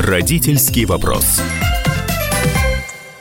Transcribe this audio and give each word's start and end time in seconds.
Родительский 0.00 0.86
вопрос. 0.86 1.42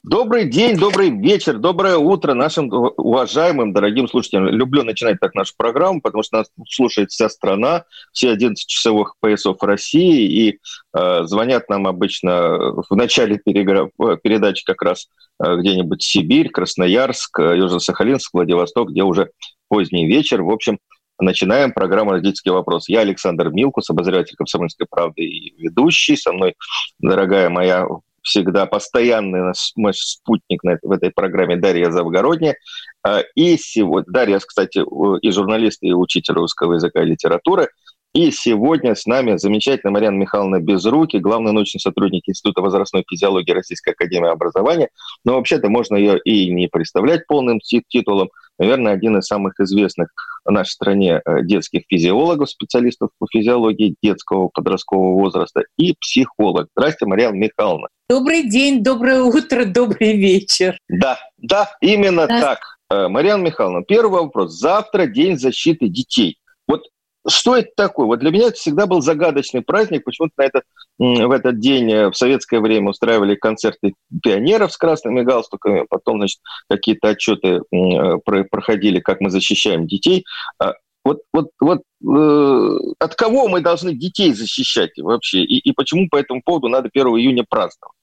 Добрый 0.01 0.49
день, 0.49 0.77
добрый 0.77 1.09
вечер, 1.09 1.57
доброе 1.57 1.97
утро 1.97 2.33
нашим 2.33 2.71
уважаемым, 2.71 3.73
дорогим 3.73 4.07
слушателям. 4.07 4.47
Люблю 4.47 4.83
начинать 4.83 5.19
так 5.19 5.35
нашу 5.35 5.55
программу, 5.57 5.99
потому 5.99 6.23
что 6.23 6.37
нас 6.37 6.47
слушает 6.69 7.11
вся 7.11 7.27
страна, 7.27 7.83
все 8.13 8.31
11 8.31 8.65
часовых 8.65 9.15
поясов 9.19 9.61
России, 9.61 10.25
и 10.25 10.59
э, 10.97 11.23
звонят 11.25 11.67
нам 11.67 11.85
обычно 11.85 12.75
в 12.89 12.95
начале 12.95 13.39
перегра... 13.43 13.89
передачи 14.23 14.63
как 14.63 14.81
раз 14.81 15.09
э, 15.43 15.57
где-нибудь 15.57 16.01
Сибирь, 16.01 16.49
Красноярск, 16.49 17.41
э, 17.41 17.57
Южно-Сахалинск, 17.57 18.29
Владивосток, 18.31 18.91
где 18.91 19.03
уже 19.03 19.31
поздний 19.67 20.07
вечер. 20.07 20.43
В 20.43 20.49
общем, 20.49 20.79
начинаем 21.19 21.71
программу 21.71 22.11
«Родительский 22.11 22.51
вопрос». 22.51 22.89
Я 22.89 23.01
Александр 23.01 23.49
Милкус, 23.49 23.89
обозреватель 23.89 24.35
«Комсомольской 24.35 24.87
правды» 24.89 25.23
и 25.23 25.55
ведущий. 25.61 26.15
Со 26.15 26.31
мной 26.31 26.55
дорогая 26.99 27.49
моя 27.49 27.87
всегда 28.21 28.65
постоянный 28.65 29.53
наш 29.75 29.97
спутник 29.97 30.61
в 30.63 30.91
этой 30.91 31.11
программе 31.11 31.57
Дарья 31.57 31.89
Завгородняя. 31.91 32.55
А, 33.03 33.21
и 33.35 33.57
сегодня, 33.57 34.11
Дарья, 34.11 34.39
кстати, 34.39 34.83
и 35.21 35.31
журналист, 35.31 35.79
и 35.81 35.93
учитель 35.93 36.35
русского 36.35 36.73
языка 36.73 37.01
и 37.01 37.05
литературы. 37.05 37.69
И 38.19 38.31
сегодня 38.31 38.95
с 38.95 39.05
нами 39.05 39.37
замечательная 39.37 39.93
Марьяна 39.93 40.17
Михайловна 40.17 40.59
Безруки, 40.59 41.15
главный 41.15 41.53
научный 41.53 41.79
сотрудник 41.79 42.23
Института 42.27 42.61
возрастной 42.61 43.05
физиологии 43.09 43.53
Российской 43.53 43.93
Академии 43.93 44.29
Образования. 44.29 44.89
Но 45.23 45.35
вообще-то 45.35 45.69
можно 45.69 45.95
ее 45.95 46.19
и 46.25 46.51
не 46.51 46.67
представлять 46.67 47.25
полным 47.27 47.61
титулом. 47.61 48.29
Наверное, 48.57 48.91
один 48.91 49.17
из 49.17 49.25
самых 49.25 49.57
известных 49.61 50.09
в 50.43 50.51
нашей 50.51 50.71
стране 50.71 51.21
э, 51.23 51.43
детских 51.43 51.83
физиологов, 51.87 52.49
специалистов 52.49 53.11
по 53.19 53.27
физиологии 53.31 53.95
детского 54.03 54.49
подросткового 54.49 55.13
возраста 55.13 55.63
и 55.77 55.95
психолог. 55.97 56.67
Здравствуйте, 56.75 57.09
Марьяна 57.09 57.35
Михайловна. 57.35 57.87
Добрый 58.09 58.49
день, 58.49 58.83
доброе 58.83 59.21
утро, 59.21 59.63
добрый 59.63 60.17
вечер. 60.17 60.77
Да, 60.89 61.17
да, 61.37 61.69
именно 61.79 62.27
да. 62.27 62.41
так. 62.41 62.59
Э, 62.91 63.07
Марьяна 63.07 63.43
Михайловна, 63.43 63.85
первый 63.85 64.23
вопрос. 64.23 64.59
Завтра 64.59 65.05
день 65.05 65.37
защиты 65.37 65.87
детей. 65.87 66.37
Вот 66.67 66.81
что 67.27 67.55
это 67.55 67.69
такое? 67.75 68.05
Вот 68.05 68.19
для 68.19 68.31
меня 68.31 68.47
это 68.47 68.55
всегда 68.55 68.85
был 68.87 69.01
загадочный 69.01 69.61
праздник. 69.61 70.03
Почему-то 70.03 70.33
на 70.37 70.43
этот, 70.43 70.63
в 70.97 71.31
этот 71.31 71.59
день 71.59 71.91
э, 71.91 72.09
в 72.09 72.15
советское 72.15 72.59
время 72.59 72.89
устраивали 72.89 73.35
концерты 73.35 73.93
пионеров 74.23 74.71
с 74.71 74.77
красными 74.77 75.21
галстуками, 75.21 75.85
потом, 75.89 76.19
значит, 76.19 76.39
какие-то 76.69 77.09
отчеты 77.09 77.61
э, 77.71 78.43
проходили, 78.49 78.99
как 78.99 79.19
мы 79.21 79.29
защищаем 79.29 79.87
детей. 79.87 80.25
А 80.59 80.73
вот, 81.03 81.21
вот, 81.33 81.49
вот 81.59 81.81
э, 82.03 82.77
от 82.99 83.15
кого 83.15 83.47
мы 83.47 83.61
должны 83.61 83.93
детей 83.93 84.33
защищать 84.33 84.97
вообще? 84.97 85.39
И, 85.39 85.59
и 85.59 85.71
почему 85.73 86.07
по 86.09 86.17
этому 86.17 86.41
поводу 86.43 86.67
надо 86.67 86.89
1 86.93 87.07
июня 87.07 87.45
праздновать? 87.47 87.93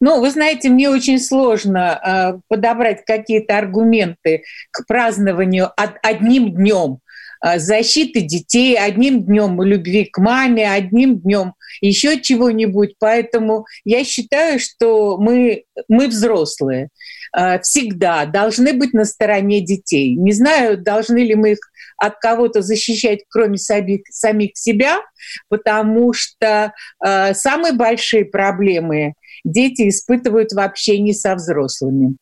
Ну, 0.00 0.20
вы 0.20 0.30
знаете, 0.30 0.68
мне 0.68 0.88
очень 0.88 1.18
сложно 1.18 1.78
э, 1.78 2.40
подобрать 2.48 3.04
какие-то 3.04 3.58
аргументы 3.58 4.44
к 4.70 4.86
празднованию 4.86 5.66
од- 5.76 5.98
одним 6.02 6.52
днем. 6.54 6.98
Э, 7.44 7.58
защиты 7.58 8.20
детей, 8.20 8.76
одним 8.78 9.24
днем 9.24 9.60
любви 9.62 10.04
к 10.04 10.18
маме, 10.18 10.70
одним 10.70 11.18
днем 11.18 11.54
еще 11.80 12.20
чего-нибудь. 12.20 12.94
Поэтому 12.98 13.66
я 13.84 14.04
считаю, 14.04 14.58
что 14.58 15.18
мы, 15.18 15.64
мы 15.88 16.08
взрослые 16.08 16.88
э, 17.36 17.60
всегда 17.60 18.26
должны 18.26 18.72
быть 18.72 18.92
на 18.92 19.04
стороне 19.04 19.60
детей. 19.60 20.14
Не 20.14 20.32
знаю, 20.32 20.78
должны 20.78 21.18
ли 21.18 21.34
мы 21.34 21.52
их 21.52 21.58
от 21.98 22.18
кого-то 22.18 22.60
защищать, 22.62 23.20
кроме 23.28 23.56
самих, 23.56 24.02
самих 24.10 24.56
себя, 24.56 25.00
потому 25.48 26.12
что 26.12 26.72
э, 27.04 27.34
самые 27.34 27.72
большие 27.72 28.24
проблемы 28.24 29.14
дети 29.44 29.88
испытывают 29.88 30.52
в 30.52 30.58
общении 30.58 31.12
со 31.12 31.34
взрослыми. 31.34 32.16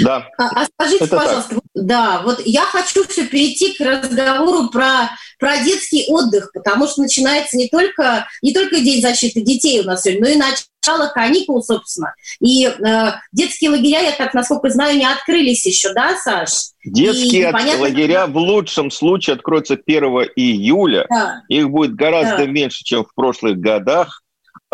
Да. 0.00 0.28
А, 0.38 0.48
а 0.48 0.66
скажите, 0.66 1.04
Это 1.04 1.16
пожалуйста, 1.16 1.54
так. 1.54 1.62
да, 1.74 2.22
вот 2.24 2.42
я 2.44 2.62
хочу 2.62 3.06
все 3.08 3.26
перейти 3.26 3.74
к 3.74 3.80
разговору 3.80 4.68
про, 4.68 5.10
про 5.38 5.58
детский 5.64 6.04
отдых, 6.08 6.52
потому 6.52 6.86
что 6.86 7.00
начинается 7.02 7.56
не 7.56 7.68
только, 7.68 8.28
не 8.42 8.52
только 8.52 8.80
День 8.80 9.00
защиты 9.00 9.40
детей 9.40 9.80
у 9.80 9.84
нас 9.84 10.02
сегодня, 10.02 10.22
но 10.22 10.28
и 10.28 10.36
начало 10.36 11.08
каникул, 11.08 11.62
собственно. 11.62 12.14
И 12.40 12.66
э, 12.66 13.12
детские 13.32 13.70
лагеря, 13.70 14.00
я 14.00 14.12
так, 14.12 14.34
насколько 14.34 14.68
знаю, 14.68 14.98
не 14.98 15.06
открылись 15.06 15.64
еще, 15.64 15.94
да, 15.94 16.16
Саш? 16.16 16.50
Детские 16.84 17.48
и, 17.48 17.52
понятно, 17.52 17.82
лагеря 17.82 18.26
в 18.26 18.36
лучшем 18.36 18.90
случае 18.90 19.34
откроются 19.34 19.74
1 19.74 20.04
июля. 20.36 21.06
Да. 21.08 21.42
Их 21.48 21.70
будет 21.70 21.94
гораздо 21.94 22.44
да. 22.44 22.46
меньше, 22.46 22.84
чем 22.84 23.04
в 23.04 23.14
прошлых 23.14 23.58
годах. 23.58 24.21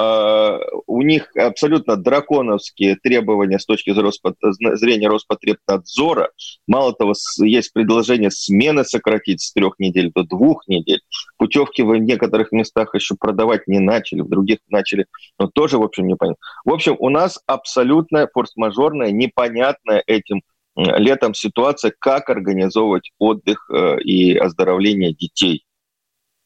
А, 0.00 0.60
у 0.86 1.02
них 1.02 1.34
абсолютно 1.34 1.96
драконовские 1.96 2.96
требования 3.02 3.58
с 3.58 3.66
точки 3.66 3.92
зрения 3.92 5.08
Роспотребнадзора. 5.08 6.30
Мало 6.68 6.92
того, 6.92 7.14
есть 7.40 7.72
предложение 7.72 8.30
смены 8.30 8.84
сократить 8.84 9.40
с 9.40 9.52
трех 9.52 9.74
недель 9.80 10.12
до 10.14 10.22
двух 10.22 10.68
недель. 10.68 11.00
Путевки 11.36 11.82
в 11.82 11.96
некоторых 11.96 12.52
местах 12.52 12.94
еще 12.94 13.16
продавать 13.18 13.66
не 13.66 13.80
начали, 13.80 14.20
в 14.20 14.28
других 14.28 14.58
начали, 14.68 15.06
но 15.36 15.48
тоже, 15.48 15.78
в 15.78 15.82
общем, 15.82 16.06
непонятно. 16.06 16.40
В 16.64 16.72
общем, 16.72 16.94
у 17.00 17.08
нас 17.08 17.40
абсолютно 17.46 18.28
форс-мажорная, 18.32 19.10
непонятная 19.10 20.04
этим 20.06 20.42
летом 20.76 21.34
ситуация, 21.34 21.92
как 21.98 22.30
организовывать 22.30 23.10
отдых 23.18 23.68
э, 23.68 24.00
и 24.02 24.36
оздоровление 24.36 25.12
детей. 25.12 25.64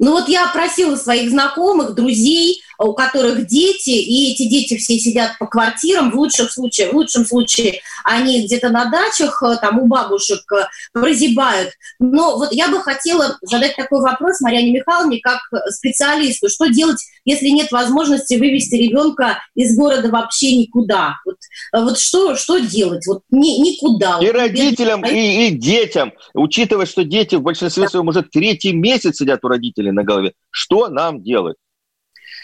Ну 0.02 0.10
вот 0.10 0.28
я 0.28 0.48
просила 0.48 0.96
своих 0.96 1.30
знакомых, 1.30 1.94
друзей, 1.94 2.60
у 2.76 2.92
которых 2.92 3.46
дети, 3.46 3.90
и 3.90 4.32
эти 4.32 4.48
дети 4.48 4.76
все 4.76 4.98
сидят 4.98 5.38
по 5.38 5.46
квартирам, 5.46 6.10
в 6.10 6.16
лучшем 6.16 6.48
случае, 6.48 6.90
в 6.90 6.94
лучшем 6.94 7.24
случае 7.24 7.80
они 8.02 8.44
где-то 8.44 8.70
на 8.70 8.86
дачах, 8.86 9.40
э, 9.44 9.56
там 9.60 9.78
у 9.78 9.86
бабушек 9.86 10.40
э, 10.52 10.66
прозябают. 10.92 11.70
Но 12.00 12.36
вот 12.36 12.52
я 12.52 12.66
бы 12.68 12.80
хотела 12.80 13.38
задать 13.42 13.76
такой 13.76 14.00
вопрос 14.00 14.40
Марьяне 14.40 14.72
Михайловне 14.72 15.20
как 15.20 15.40
специалисту. 15.68 16.48
Что 16.48 16.66
делать, 16.66 16.98
если 17.24 17.48
нет 17.48 17.70
возможности 17.70 18.34
вывести 18.34 18.74
ребенка 18.74 19.38
из 19.54 19.76
города 19.76 20.08
вообще 20.08 20.56
никуда? 20.56 21.14
Вот, 21.24 21.36
э, 21.74 21.80
вот 21.80 21.98
что, 22.00 22.34
что 22.34 22.58
делать? 22.58 23.06
Вот 23.06 23.22
ни, 23.30 23.60
никуда. 23.60 24.19
И 24.20 24.26
вот, 24.26 24.34
родителям, 24.34 25.06
и, 25.06 25.46
и 25.46 25.50
детям. 25.50 26.12
Учитывая, 26.34 26.86
что 26.86 27.04
дети 27.04 27.36
в 27.36 27.42
большинстве 27.42 27.88
своем 27.88 28.08
уже 28.08 28.22
третий 28.22 28.72
месяц 28.72 29.19
сидят 29.19 29.44
у 29.44 29.48
родителей 29.48 29.91
на 29.92 30.04
голове, 30.04 30.32
что 30.50 30.88
нам 30.88 31.22
делать? 31.22 31.56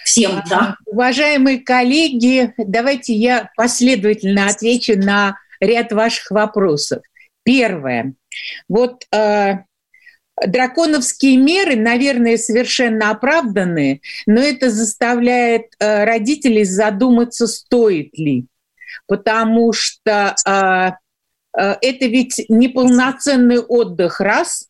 всем, 0.08 0.42
да. 0.48 0.76
Уважаемые 0.86 1.60
коллеги, 1.60 2.54
давайте 2.56 3.14
я 3.14 3.50
последовательно 3.56 4.48
отвечу 4.48 4.98
на 4.98 5.36
ряд 5.60 5.92
ваших 5.92 6.30
вопросов. 6.30 7.02
Первое. 7.44 8.14
Вот 8.68 9.04
э, 9.12 9.58
драконовские 10.46 11.36
меры, 11.36 11.76
наверное, 11.76 12.36
совершенно 12.36 13.10
оправданы, 13.10 14.00
но 14.26 14.40
это 14.40 14.70
заставляет 14.70 15.66
э, 15.78 16.04
родителей 16.04 16.64
задуматься, 16.64 17.46
стоит 17.46 18.16
ли. 18.18 18.46
Потому 19.06 19.72
что 19.72 20.34
э, 20.46 20.90
э, 21.58 21.76
это 21.80 22.06
ведь 22.06 22.44
неполноценный 22.48 23.60
отдых 23.60 24.20
раз, 24.20 24.67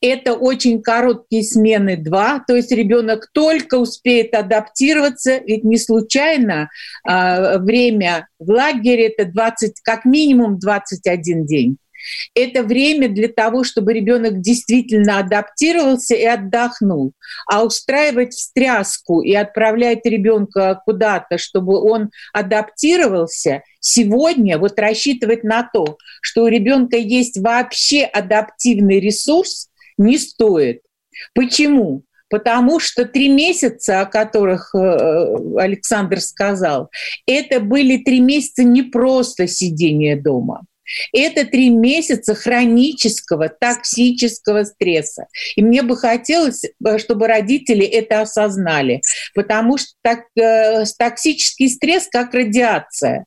это 0.00 0.34
очень 0.34 0.82
короткие 0.82 1.42
смены 1.42 1.96
два, 1.96 2.42
то 2.46 2.54
есть 2.54 2.72
ребенок 2.72 3.28
только 3.32 3.76
успеет 3.76 4.34
адаптироваться, 4.34 5.38
ведь 5.38 5.64
не 5.64 5.78
случайно 5.78 6.68
э, 7.08 7.58
время 7.58 8.28
в 8.38 8.50
лагере 8.50 9.08
это 9.08 9.24
20, 9.30 9.80
как 9.82 10.04
минимум 10.04 10.58
21 10.58 11.46
день. 11.46 11.78
Это 12.34 12.62
время 12.62 13.08
для 13.08 13.28
того, 13.28 13.64
чтобы 13.64 13.92
ребенок 13.92 14.40
действительно 14.40 15.18
адаптировался 15.18 16.14
и 16.14 16.24
отдохнул. 16.24 17.12
А 17.46 17.64
устраивать 17.64 18.34
встряску 18.34 19.20
и 19.20 19.34
отправлять 19.34 20.04
ребенка 20.04 20.80
куда-то, 20.84 21.38
чтобы 21.38 21.80
он 21.80 22.10
адаптировался, 22.32 23.62
сегодня 23.80 24.58
вот 24.58 24.78
рассчитывать 24.78 25.44
на 25.44 25.62
то, 25.62 25.98
что 26.20 26.44
у 26.44 26.48
ребенка 26.48 26.96
есть 26.96 27.38
вообще 27.38 28.04
адаптивный 28.04 29.00
ресурс, 29.00 29.67
не 29.98 30.18
стоит. 30.18 30.82
Почему? 31.34 32.02
Потому 32.30 32.78
что 32.78 33.04
три 33.04 33.28
месяца, 33.28 34.00
о 34.00 34.06
которых 34.06 34.74
э, 34.74 34.78
Александр 35.56 36.20
сказал, 36.20 36.90
это 37.26 37.60
были 37.60 38.02
три 38.02 38.20
месяца 38.20 38.64
не 38.64 38.82
просто 38.82 39.46
сидения 39.46 40.16
дома. 40.16 40.66
Это 41.12 41.44
три 41.44 41.70
месяца 41.70 42.34
хронического 42.34 43.48
токсического 43.48 44.64
стресса. 44.64 45.26
И 45.56 45.62
мне 45.62 45.82
бы 45.82 45.96
хотелось, 45.96 46.64
э, 46.64 46.98
чтобы 46.98 47.26
родители 47.28 47.84
это 47.84 48.22
осознали, 48.22 49.00
потому 49.34 49.78
что 49.78 49.90
так, 50.02 50.24
э, 50.38 50.84
токсический 50.98 51.68
стресс 51.68 52.08
как 52.10 52.34
радиация. 52.34 53.24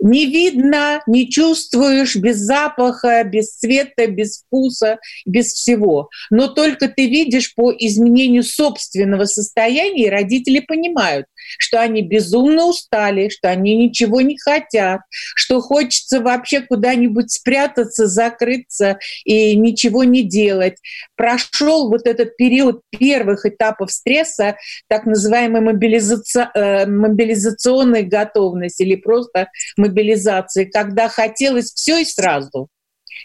Не 0.00 0.26
видно, 0.26 1.02
не 1.06 1.30
чувствуешь 1.30 2.16
без 2.16 2.36
запаха, 2.36 3.24
без 3.24 3.56
цвета, 3.56 4.06
без 4.06 4.42
вкуса, 4.42 4.98
без 5.26 5.52
всего. 5.52 6.08
Но 6.30 6.48
только 6.48 6.88
ты 6.88 7.06
видишь 7.06 7.54
по 7.54 7.72
изменению 7.72 8.42
собственного 8.42 9.24
состояния, 9.24 10.06
и 10.06 10.10
родители 10.10 10.60
понимают, 10.60 11.26
что 11.58 11.80
они 11.80 12.02
безумно 12.02 12.66
устали, 12.66 13.28
что 13.28 13.48
они 13.48 13.76
ничего 13.76 14.20
не 14.20 14.38
хотят, 14.38 15.00
что 15.34 15.60
хочется 15.60 16.20
вообще 16.20 16.60
куда-нибудь 16.60 17.30
спрятаться, 17.30 18.06
закрыться 18.06 18.98
и 19.24 19.56
ничего 19.56 20.04
не 20.04 20.22
делать. 20.22 20.76
Прошел 21.16 21.88
вот 21.90 22.06
этот 22.06 22.36
период 22.36 22.82
первых 22.90 23.46
этапов 23.46 23.90
стресса, 23.92 24.56
так 24.88 25.06
называемой 25.06 25.60
мобилизаци... 25.60 26.48
Э, 26.54 26.86
мобилизационной 26.86 28.02
готовности 28.02 28.82
или 28.82 28.96
просто 28.96 29.50
мобилизации, 29.76 30.64
когда 30.64 31.08
хотелось 31.08 31.72
все 31.72 31.98
и 31.98 32.04
сразу. 32.04 32.68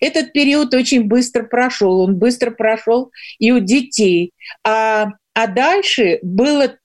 Этот 0.02 0.34
период 0.34 0.74
очень 0.74 1.04
быстро 1.04 1.44
прошел, 1.44 2.02
он 2.02 2.18
быстро 2.18 2.52
прошел 2.52 3.12
и 3.40 3.52
у 3.52 3.60
детей. 3.60 4.32
А, 4.66 5.08
а 5.34 5.48
дальше 5.48 6.20
было 6.24 6.76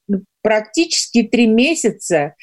практически 0.42 1.22
три 1.22 1.46
месяца 1.46 2.34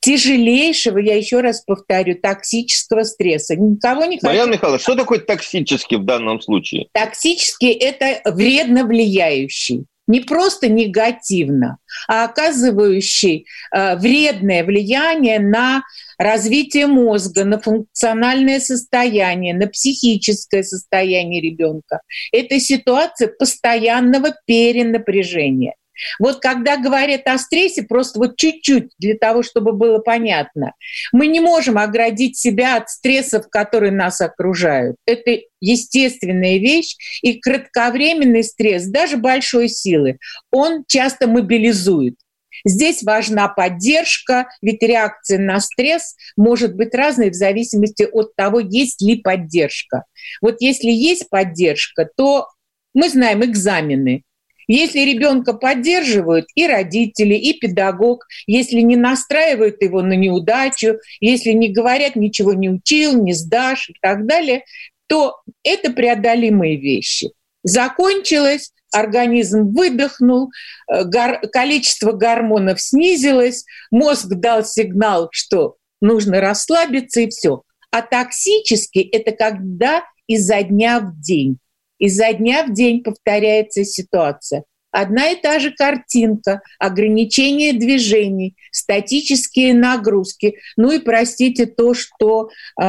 тяжелейшего, 0.00 0.98
я 0.98 1.16
еще 1.16 1.40
раз 1.40 1.62
повторю, 1.64 2.16
токсического 2.20 3.04
стресса. 3.04 3.54
Никого 3.56 4.04
не 4.04 4.18
Марьяна 4.22 4.46
хочу... 4.46 4.58
Михайловна, 4.58 4.82
что 4.82 4.94
такое 4.96 5.20
токсический 5.20 5.96
в 5.96 6.04
данном 6.04 6.40
случае? 6.40 6.88
Токсический– 6.92 7.72
это 7.72 8.20
вредно 8.30 8.84
влияющий 8.84 9.86
не 10.06 10.20
просто 10.20 10.68
негативно, 10.68 11.78
а 12.08 12.24
оказывающий 12.24 13.46
э, 13.74 13.96
вредное 13.96 14.64
влияние 14.64 15.38
на 15.38 15.82
развитие 16.18 16.86
мозга, 16.86 17.44
на 17.44 17.60
функциональное 17.60 18.60
состояние, 18.60 19.54
на 19.54 19.68
психическое 19.68 20.62
состояние 20.62 21.40
ребенка. 21.40 22.00
Это 22.32 22.58
ситуация 22.60 23.28
постоянного 23.28 24.34
перенапряжения. 24.46 25.74
Вот 26.18 26.40
когда 26.40 26.76
говорят 26.76 27.26
о 27.26 27.38
стрессе, 27.38 27.82
просто 27.82 28.18
вот 28.18 28.36
чуть-чуть 28.36 28.90
для 28.98 29.14
того, 29.14 29.42
чтобы 29.42 29.72
было 29.72 29.98
понятно, 29.98 30.74
мы 31.12 31.26
не 31.26 31.40
можем 31.40 31.78
оградить 31.78 32.36
себя 32.36 32.76
от 32.76 32.88
стрессов, 32.88 33.48
которые 33.48 33.92
нас 33.92 34.20
окружают. 34.20 34.96
Это 35.06 35.38
естественная 35.60 36.58
вещь, 36.58 36.96
и 37.22 37.38
кратковременный 37.38 38.44
стресс, 38.44 38.86
даже 38.86 39.16
большой 39.16 39.68
силы, 39.68 40.18
он 40.50 40.84
часто 40.88 41.26
мобилизует. 41.26 42.16
Здесь 42.64 43.02
важна 43.02 43.48
поддержка, 43.48 44.48
ведь 44.60 44.82
реакция 44.82 45.38
на 45.38 45.60
стресс 45.60 46.14
может 46.36 46.76
быть 46.76 46.94
разной 46.94 47.30
в 47.30 47.34
зависимости 47.34 48.06
от 48.10 48.36
того, 48.36 48.60
есть 48.60 49.00
ли 49.02 49.16
поддержка. 49.16 50.04
Вот 50.40 50.56
если 50.60 50.90
есть 50.90 51.28
поддержка, 51.28 52.08
то 52.16 52.48
мы 52.94 53.08
знаем 53.08 53.44
экзамены. 53.44 54.22
Если 54.68 55.00
ребенка 55.00 55.52
поддерживают 55.52 56.46
и 56.54 56.66
родители, 56.66 57.34
и 57.34 57.58
педагог, 57.58 58.26
если 58.46 58.80
не 58.80 58.96
настраивают 58.96 59.82
его 59.82 60.02
на 60.02 60.14
неудачу, 60.14 60.98
если 61.20 61.50
не 61.50 61.68
говорят 61.68 62.16
ничего 62.16 62.52
не 62.52 62.70
учил, 62.70 63.22
не 63.22 63.32
сдашь 63.32 63.90
и 63.90 63.94
так 64.00 64.26
далее, 64.26 64.64
то 65.08 65.36
это 65.62 65.92
преодолимые 65.92 66.76
вещи. 66.76 67.30
Закончилось, 67.64 68.72
организм 68.92 69.72
выдохнул, 69.72 70.50
э, 70.90 71.04
гор- 71.04 71.40
количество 71.50 72.12
гормонов 72.12 72.80
снизилось, 72.80 73.64
мозг 73.90 74.28
дал 74.28 74.64
сигнал, 74.64 75.28
что 75.32 75.76
нужно 76.00 76.40
расслабиться 76.40 77.20
и 77.20 77.28
все. 77.28 77.62
А 77.90 78.02
токсический– 78.02 79.02
это 79.12 79.32
когда 79.32 80.02
изо 80.26 80.62
дня 80.62 81.00
в 81.00 81.20
день. 81.20 81.58
Изо 82.02 82.32
дня 82.32 82.64
в 82.64 82.72
день 82.72 83.00
повторяется 83.04 83.84
ситуация. 83.84 84.64
Одна 84.90 85.30
и 85.30 85.40
та 85.40 85.60
же 85.60 85.70
картинка, 85.70 86.60
ограничение 86.80 87.72
движений, 87.74 88.56
статические 88.72 89.72
нагрузки, 89.72 90.56
ну 90.76 90.90
и, 90.90 90.98
простите, 90.98 91.66
то, 91.66 91.94
что, 91.94 92.50
э, 92.80 92.84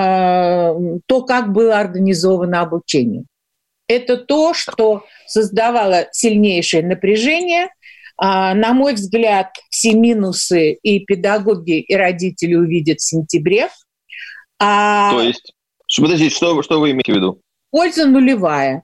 то 1.05 1.21
как 1.25 1.53
было 1.53 1.77
организовано 1.77 2.61
обучение. 2.61 3.25
Это 3.87 4.17
то, 4.17 4.55
что 4.55 5.05
создавало 5.27 6.07
сильнейшее 6.11 6.81
напряжение. 6.81 7.69
А, 8.17 8.55
на 8.55 8.73
мой 8.73 8.95
взгляд, 8.95 9.51
все 9.69 9.93
минусы 9.93 10.73
и 10.73 11.05
педагоги, 11.05 11.81
и 11.81 11.95
родители 11.95 12.55
увидят 12.55 12.99
в 12.99 13.07
сентябре. 13.07 13.69
А... 14.59 15.11
То 15.11 15.21
есть, 15.21 15.53
подождите, 15.95 16.35
что, 16.35 16.63
что 16.63 16.79
вы 16.79 16.91
имеете 16.91 17.13
в 17.13 17.15
виду? 17.15 17.41
Польза 17.69 18.07
нулевая. 18.07 18.83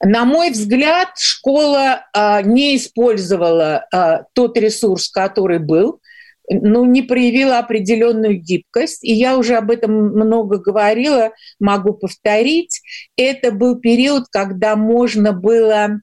На 0.00 0.24
мой 0.24 0.50
взгляд, 0.50 1.18
школа 1.18 2.06
а, 2.12 2.40
не 2.42 2.76
использовала 2.76 3.86
а, 3.92 4.24
тот 4.32 4.56
ресурс, 4.56 5.08
который 5.08 5.58
был, 5.58 6.00
ну, 6.48 6.84
не 6.84 7.02
проявила 7.02 7.58
определенную 7.58 8.40
гибкость. 8.40 9.02
И 9.04 9.12
я 9.12 9.36
уже 9.36 9.56
об 9.56 9.70
этом 9.70 9.92
много 9.92 10.58
говорила, 10.58 11.32
могу 11.58 11.94
повторить. 11.94 12.80
Это 13.16 13.50
был 13.50 13.80
период, 13.80 14.26
когда 14.30 14.76
можно 14.76 15.32
было 15.32 16.00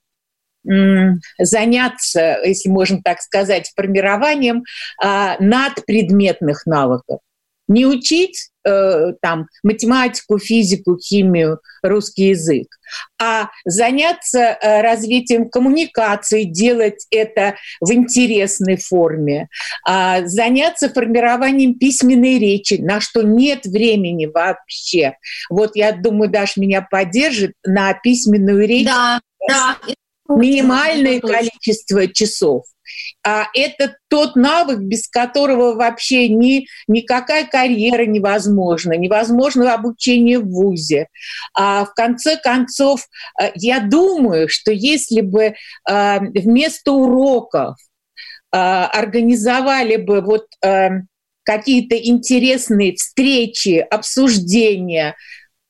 заняться, 1.38 2.40
если 2.44 2.70
можно 2.70 3.00
так 3.04 3.22
сказать, 3.22 3.72
формированием 3.76 4.64
а, 5.02 5.38
надпредметных 5.40 6.66
навыков. 6.66 7.20
Не 7.68 7.86
учить 7.86 8.50
э, 8.66 9.14
там 9.22 9.48
математику, 9.64 10.40
физику, 10.40 10.98
химию, 10.98 11.60
русский 11.84 12.30
язык, 12.30 12.68
а 13.22 13.50
заняться 13.66 14.40
э, 14.40 14.82
развитием 14.82 15.50
коммуникации, 15.50 16.44
делать 16.44 17.06
это 17.12 17.56
в 17.80 17.92
интересной 17.94 18.78
форме, 18.78 19.48
э, 19.88 20.26
заняться 20.26 20.90
формированием 20.90 21.78
письменной 21.78 22.40
речи, 22.40 22.76
на 22.76 23.00
что 23.00 23.22
нет 23.22 23.66
времени 23.66 24.26
вообще. 24.26 25.18
Вот 25.50 25.76
я 25.76 25.92
думаю, 25.92 26.30
Даш 26.30 26.58
меня 26.58 26.82
поддержит 26.82 27.54
на 27.66 27.94
письменную 27.94 28.68
речь. 28.68 28.86
Да, 28.86 29.22
да. 29.48 29.78
Минимальное 30.28 31.20
количество 31.20 32.08
часов. 32.08 32.64
А 33.26 33.48
это 33.54 33.98
тот 34.08 34.36
навык, 34.36 34.80
без 34.80 35.08
которого 35.08 35.74
вообще 35.74 36.30
ни, 36.30 36.68
никакая 36.88 37.46
карьера 37.46 38.06
невозможна, 38.06 38.94
невозможно 38.94 39.74
обучение 39.74 40.40
в 40.40 40.50
ВУЗе. 40.50 41.08
А 41.54 41.86
в 41.86 41.94
конце 41.94 42.38
концов, 42.38 43.08
э, 43.42 43.52
я 43.56 43.80
думаю, 43.80 44.48
что 44.50 44.72
если 44.72 45.22
бы 45.22 45.56
э, 45.90 46.20
вместо 46.20 46.92
уроков 46.92 47.78
э, 48.52 48.58
организовали 48.58 49.98
бы 49.98 50.22
вот 50.22 50.48
какие-то 51.44 51.96
интересные 51.96 52.96
встречи, 52.96 53.86
обсуждения, 53.92 55.16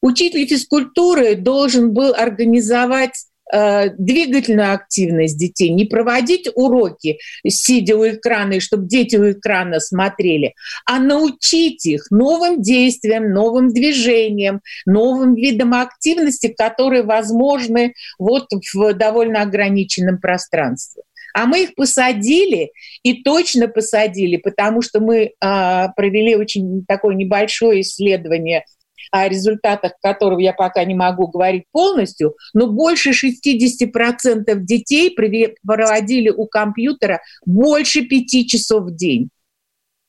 учитель 0.02 0.48
физкультуры 0.48 1.36
должен 1.36 1.94
был 1.94 2.14
организовать 2.14 3.26
двигательную 3.52 4.74
активность 4.74 5.38
детей, 5.38 5.70
не 5.70 5.86
проводить 5.86 6.50
уроки, 6.56 7.20
сидя 7.48 7.96
у 7.96 8.08
экрана, 8.08 8.54
и 8.54 8.60
чтобы 8.60 8.88
дети 8.88 9.16
у 9.16 9.32
экрана 9.32 9.80
смотрели, 9.80 10.56
а 10.86 11.00
научить 11.00 11.86
их 11.86 12.10
новым 12.10 12.62
действиям, 12.62 13.32
новым 13.32 13.74
движениям, 13.74 14.62
новым 14.86 15.36
видам 15.36 15.74
активности, 15.74 16.48
которые 16.48 17.04
возможны 17.04 17.94
вот 18.18 18.48
в 18.74 18.94
довольно 18.94 19.42
ограниченном 19.42 20.20
пространстве. 20.20 21.04
А 21.36 21.48
мы 21.48 21.64
их 21.64 21.76
посадили 21.76 22.72
и 23.04 23.22
точно 23.22 23.68
посадили, 23.68 24.38
потому 24.38 24.82
что 24.82 25.02
мы 25.02 25.34
а, 25.42 25.90
провели 25.90 26.34
очень 26.36 26.86
такое 26.88 27.14
небольшое 27.14 27.82
исследование 27.82 28.64
о 29.12 29.28
результатах 29.28 29.94
которого 30.02 30.40
я 30.40 30.54
пока 30.54 30.84
не 30.84 30.96
могу 30.96 31.28
говорить 31.28 31.66
полностью, 31.72 32.36
но 32.54 32.68
больше 32.68 33.12
60% 33.12 34.56
детей 34.60 35.16
проводили 35.16 36.30
у 36.30 36.48
компьютера 36.48 37.22
больше 37.46 38.04
пяти 38.04 38.48
часов 38.48 38.86
в 38.86 38.96
день. 38.96 39.30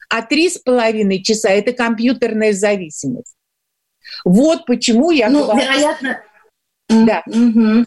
А 0.08 0.22
три 0.22 0.48
с 0.48 0.58
половиной 0.58 1.22
часа– 1.22 1.48
это 1.50 1.72
компьютерная 1.72 2.52
зависимость. 2.52 3.34
Вот 4.24 4.66
почему 4.66 5.10
я 5.10 5.28
ну, 5.28 5.44
говорю... 5.44 5.60
вероятно... 5.60 6.20
Да. 6.88 7.22
Угу. 7.26 7.84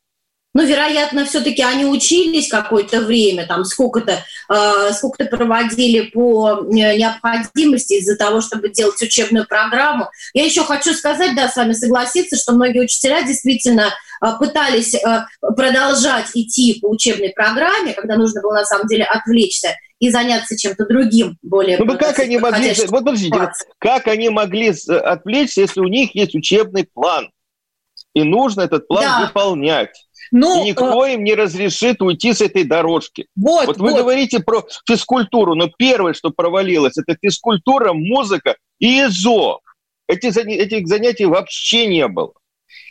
Ну, 0.56 0.65
вероятно, 0.65 1.25
все-таки 1.25 1.62
они 1.62 1.86
учились 1.86 2.50
какое-то 2.50 3.01
время, 3.01 3.46
там 3.46 3.65
сколько-то 3.65 4.24
э, 4.50 4.94
сколько 4.94 5.25
проводили 5.25 6.10
по 6.10 6.62
э, 6.62 6.98
необходимости 6.98 7.94
из-за 7.94 8.18
того, 8.18 8.41
чтобы 8.41 8.70
делать 8.70 9.00
учебную 9.00 9.46
программу. 9.46 10.10
Я 10.34 10.46
еще 10.46 10.63
хочу 10.63 10.94
сказать, 10.94 11.36
да, 11.36 11.50
с 11.50 11.56
вами 11.56 11.74
согласиться, 11.74 12.36
что 12.36 12.53
многие 12.53 12.79
учителя 12.82 13.22
действительно 13.22 13.94
э, 14.24 14.25
пытались 14.39 14.96
э, 14.96 15.25
продолжать 15.39 16.32
идти 16.34 16.79
по 16.82 16.88
учебной 16.88 17.29
программе, 17.29 17.94
когда 17.94 18.15
нужно 18.15 18.41
было 18.41 18.53
на 18.53 18.65
самом 18.65 18.88
деле 18.88 19.03
отвлечься 19.03 19.75
и 20.00 20.10
заняться 20.10 20.58
чем-то 20.58 20.88
другим, 20.88 21.38
более. 21.44 21.77
Ну, 21.77 21.96
как 21.96 22.18
они 22.18 22.39
могли, 22.39 22.74
вот 22.74 22.89
подождите, 22.89 23.51
как 23.77 24.08
они 24.08 24.29
могли 24.29 24.74
отвлечься, 24.88 25.62
если 25.62 25.82
у 25.82 25.88
них 25.88 26.15
есть 26.15 26.34
учебный 26.34 26.86
план? 26.91 27.29
И 28.15 28.24
нужно 28.24 28.62
этот 28.62 28.88
план 28.88 29.03
да. 29.03 29.27
выполнять. 29.27 30.09
Ну, 30.31 30.63
и 30.63 30.69
никто 30.69 31.05
э... 31.05 31.13
им 31.13 31.24
не 31.24 31.33
разрешит 31.33 32.01
уйти 32.01 32.33
с 32.33 32.41
этой 32.41 32.63
дорожки. 32.63 33.27
Вот, 33.36 33.67
вот 33.67 33.77
вы 33.77 33.91
вот. 33.91 34.01
говорите 34.01 34.39
про 34.39 34.65
физкультуру, 34.88 35.55
но 35.55 35.69
первое, 35.77 36.13
что 36.13 36.29
провалилось, 36.29 36.98
это 36.98 37.17
физкультура, 37.21 37.93
музыка 37.93 38.55
и 38.79 39.01
ИЗО. 39.05 39.62
Эти, 40.07 40.27
этих 40.27 40.88
занятий 40.88 41.25
вообще 41.25 41.88
не 41.88 42.07
было. 42.07 42.33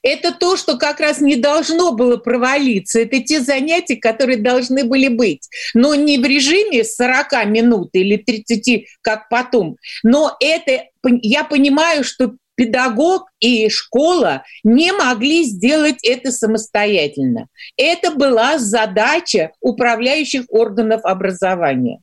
Это 0.02 0.33
то, 0.33 0.57
что 0.57 0.76
как 0.76 1.00
раз 1.00 1.21
не 1.21 1.37
должно 1.37 1.92
было 1.92 2.16
провалиться. 2.16 3.00
Это 3.00 3.21
те 3.21 3.40
занятия, 3.40 3.97
которые 3.97 4.38
должны 4.38 4.85
были 4.85 5.09
быть. 5.09 5.49
Но 5.75 5.95
не 5.95 6.18
в 6.18 6.25
режиме 6.25 6.85
40 6.85 7.47
минут 7.47 7.90
или 7.92 8.16
30, 8.16 8.87
как 9.02 9.28
потом. 9.28 9.76
Но 10.02 10.37
это, 10.40 10.85
я 11.04 11.45
понимаю, 11.45 12.04
что 12.04 12.35
педагог 12.59 13.31
и 13.38 13.69
школа 13.69 14.43
не 14.65 14.93
могли 14.93 15.45
сделать 15.45 15.99
это 16.03 16.33
самостоятельно. 16.33 17.47
Это 17.77 18.11
была 18.11 18.59
задача 18.59 19.53
управляющих 19.61 20.43
органов 20.49 21.03
образования. 21.05 22.00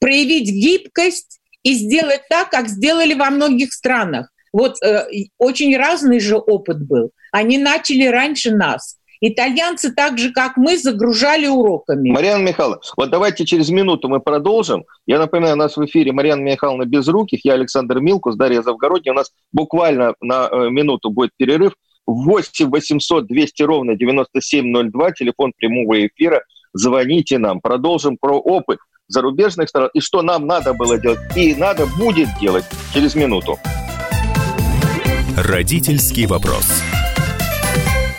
Проявить 0.00 0.50
гибкость 0.50 1.38
и 1.62 1.74
сделать 1.74 2.22
так, 2.28 2.50
как 2.50 2.68
сделали 2.68 3.14
во 3.14 3.30
многих 3.30 3.72
странах. 3.72 4.32
Вот 4.52 4.82
э, 4.82 5.06
очень 5.38 5.76
разный 5.76 6.18
же 6.18 6.36
опыт 6.36 6.84
был. 6.84 7.12
Они 7.30 7.56
начали 7.56 8.06
раньше 8.06 8.50
нас. 8.50 8.97
Итальянцы 9.20 9.92
так 9.92 10.18
же, 10.18 10.32
как 10.32 10.56
мы, 10.56 10.78
загружали 10.78 11.46
уроками. 11.46 12.10
Марьяна 12.10 12.42
Михайловна, 12.42 12.80
вот 12.96 13.10
давайте 13.10 13.44
через 13.44 13.68
минуту 13.70 14.08
мы 14.08 14.20
продолжим. 14.20 14.84
Я 15.06 15.18
напоминаю, 15.18 15.54
у 15.54 15.58
нас 15.58 15.76
в 15.76 15.84
эфире 15.84 16.12
Марьяна 16.12 16.40
Михайловна 16.40 16.84
Безруких, 16.84 17.44
я 17.44 17.54
Александр 17.54 18.00
Милкус, 18.00 18.36
Дарья 18.36 18.62
Завгородняя. 18.62 19.12
У 19.12 19.16
нас 19.16 19.30
буквально 19.52 20.14
на 20.20 20.48
э, 20.50 20.70
минуту 20.70 21.10
будет 21.10 21.30
перерыв. 21.36 21.72
8 22.06 22.70
800 22.70 23.26
200 23.26 23.62
ровно 23.64 23.96
9702, 23.96 25.12
телефон 25.12 25.52
прямого 25.56 26.06
эфира. 26.06 26.42
Звоните 26.72 27.38
нам. 27.38 27.60
Продолжим 27.60 28.16
про 28.18 28.38
опыт 28.38 28.78
зарубежных 29.08 29.68
стран 29.68 29.90
и 29.94 30.00
что 30.00 30.22
нам 30.22 30.46
надо 30.46 30.74
было 30.74 30.98
делать 30.98 31.18
и 31.34 31.54
надо 31.54 31.86
будет 31.98 32.28
делать 32.40 32.64
через 32.92 33.14
минуту. 33.14 33.58
Родительский 35.36 36.26
вопрос. 36.26 36.82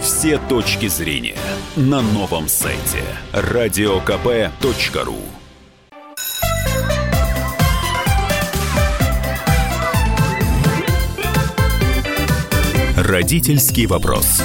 все 0.00 0.38
точки 0.38 0.86
зрения 0.88 1.36
на 1.76 2.00
новом 2.00 2.48
сайте 2.48 3.02
радиокп.ру. 3.32 5.16
Родительский 12.96 13.86
вопрос. 13.86 14.42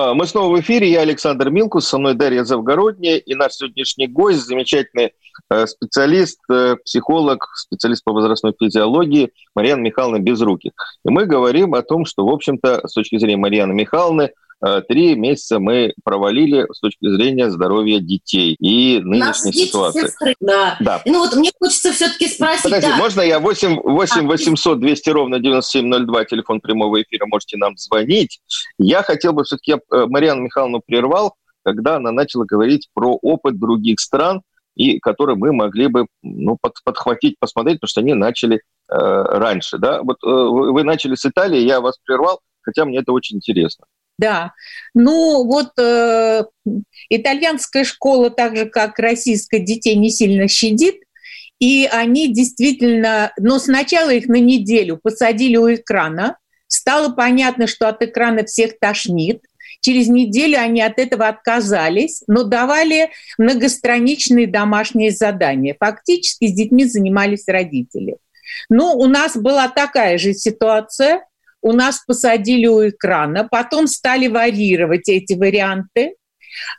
А, 0.00 0.14
мы 0.14 0.26
снова 0.26 0.56
в 0.56 0.60
эфире. 0.60 0.90
Я 0.90 1.00
Александр 1.00 1.50
Милкус, 1.50 1.86
со 1.86 1.98
мной 1.98 2.14
Дарья 2.14 2.44
Завгородняя 2.44 3.16
и 3.16 3.34
наш 3.34 3.52
сегодняшний 3.52 4.06
гость, 4.06 4.46
замечательный 4.46 5.12
Э, 5.52 5.66
специалист, 5.66 6.38
э, 6.50 6.76
психолог, 6.84 7.48
специалист 7.56 8.04
по 8.04 8.12
возрастной 8.12 8.54
физиологии 8.58 9.32
Марьяна 9.54 9.80
Михайловна 9.80 10.18
Безруких. 10.18 10.72
И 11.04 11.10
мы 11.10 11.26
говорим 11.26 11.74
о 11.74 11.82
том, 11.82 12.04
что, 12.04 12.24
в 12.24 12.30
общем-то, 12.30 12.86
с 12.86 12.92
точки 12.92 13.18
зрения 13.18 13.36
Марьяны 13.36 13.72
Михайловны, 13.72 14.32
три 14.88 15.14
месяца 15.14 15.58
мы 15.58 15.94
провалили 16.04 16.66
с 16.72 16.80
точки 16.80 17.08
зрения 17.08 17.50
здоровья 17.50 18.00
детей 18.00 18.54
и 18.58 19.00
нынешней 19.00 19.52
ситуации. 19.52 20.06
Сестры, 20.06 20.34
да. 20.40 20.76
да. 20.80 21.02
Ну 21.06 21.20
вот 21.20 21.34
мне 21.34 21.50
хочется 21.58 21.92
все-таки 21.92 22.28
спросить. 22.28 22.64
Подожди, 22.64 22.88
да. 22.88 22.96
можно 22.96 23.20
я 23.22 23.40
8, 23.40 23.80
8 23.82 24.26
800 24.26 24.80
200 24.80 25.10
ровно 25.10 25.38
9702, 25.40 26.24
телефон 26.26 26.60
прямого 26.60 27.02
эфира, 27.02 27.26
можете 27.26 27.56
нам 27.56 27.76
звонить. 27.76 28.40
Я 28.78 29.02
хотел 29.02 29.32
бы 29.32 29.44
все-таки, 29.44 29.72
я 29.72 30.06
Марьяну 30.06 30.42
Михайловну 30.42 30.82
прервал, 30.84 31.34
когда 31.62 31.96
она 31.96 32.12
начала 32.12 32.44
говорить 32.44 32.88
про 32.94 33.18
опыт 33.22 33.58
других 33.58 34.00
стран, 34.00 34.42
и 34.76 34.98
которые 34.98 35.36
мы 35.36 35.52
могли 35.52 35.88
бы 35.88 36.06
ну, 36.22 36.56
под, 36.60 36.74
подхватить, 36.84 37.38
посмотреть, 37.38 37.80
потому 37.80 37.88
что 37.88 38.00
они 38.00 38.14
начали 38.14 38.56
э, 38.56 38.60
раньше. 38.88 39.78
Да? 39.78 40.02
Вот 40.02 40.16
э, 40.24 40.28
вы 40.28 40.84
начали 40.84 41.14
с 41.16 41.26
Италии, 41.26 41.60
я 41.60 41.80
вас 41.80 41.98
прервал, 42.04 42.40
хотя 42.62 42.84
мне 42.84 42.98
это 42.98 43.12
очень 43.12 43.36
интересно. 43.36 43.84
Да, 44.20 44.52
ну 44.92 45.46
вот 45.46 45.70
э, 45.78 46.44
итальянская 47.08 47.84
школа, 47.84 48.28
так 48.28 48.54
же 48.54 48.66
как 48.66 48.98
российская, 48.98 49.60
детей 49.60 49.96
не 49.96 50.10
сильно 50.10 50.46
щадит, 50.46 50.96
и 51.58 51.88
они 51.90 52.30
действительно, 52.30 53.32
но 53.38 53.58
сначала 53.58 54.10
их 54.10 54.26
на 54.28 54.38
неделю 54.38 55.00
посадили 55.02 55.56
у 55.56 55.72
экрана, 55.72 56.36
стало 56.66 57.14
понятно, 57.14 57.66
что 57.66 57.88
от 57.88 58.02
экрана 58.02 58.44
всех 58.44 58.78
тошнит, 58.78 59.42
Через 59.82 60.08
неделю 60.08 60.58
они 60.58 60.82
от 60.82 60.98
этого 60.98 61.26
отказались, 61.26 62.22
но 62.26 62.42
давали 62.42 63.08
многостраничные 63.38 64.46
домашние 64.46 65.10
задания. 65.10 65.74
Фактически 65.80 66.48
с 66.48 66.52
детьми 66.52 66.84
занимались 66.84 67.44
родители. 67.46 68.18
Но 68.68 68.94
у 68.94 69.06
нас 69.06 69.38
была 69.38 69.68
такая 69.68 70.18
же 70.18 70.34
ситуация. 70.34 71.24
У 71.62 71.72
нас 71.72 72.02
посадили 72.06 72.66
у 72.66 72.88
экрана, 72.88 73.46
потом 73.50 73.86
стали 73.86 74.28
варьировать 74.28 75.08
эти 75.08 75.34
варианты. 75.34 76.14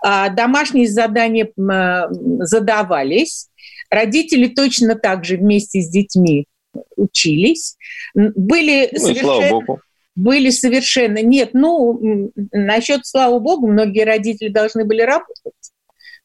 А, 0.03 0.29
домашние 0.29 0.88
задания 0.88 1.51
задавались. 1.55 3.47
Родители 3.89 4.47
точно 4.47 4.95
так 4.95 5.25
же 5.25 5.38
вместе 5.38 5.81
с 5.81 5.89
детьми 5.89 6.47
учились. 6.95 7.77
Были 8.13 8.89
ну, 8.91 9.00
совершенно... 9.00 9.23
слава 9.23 9.50
богу 9.50 9.81
были 10.15 10.50
совершенно... 10.50 11.21
Нет, 11.21 11.51
ну, 11.53 12.31
насчет, 12.51 13.05
слава 13.05 13.39
богу, 13.39 13.67
многие 13.67 14.03
родители 14.03 14.50
должны 14.50 14.85
были 14.85 15.01
работать. 15.01 15.53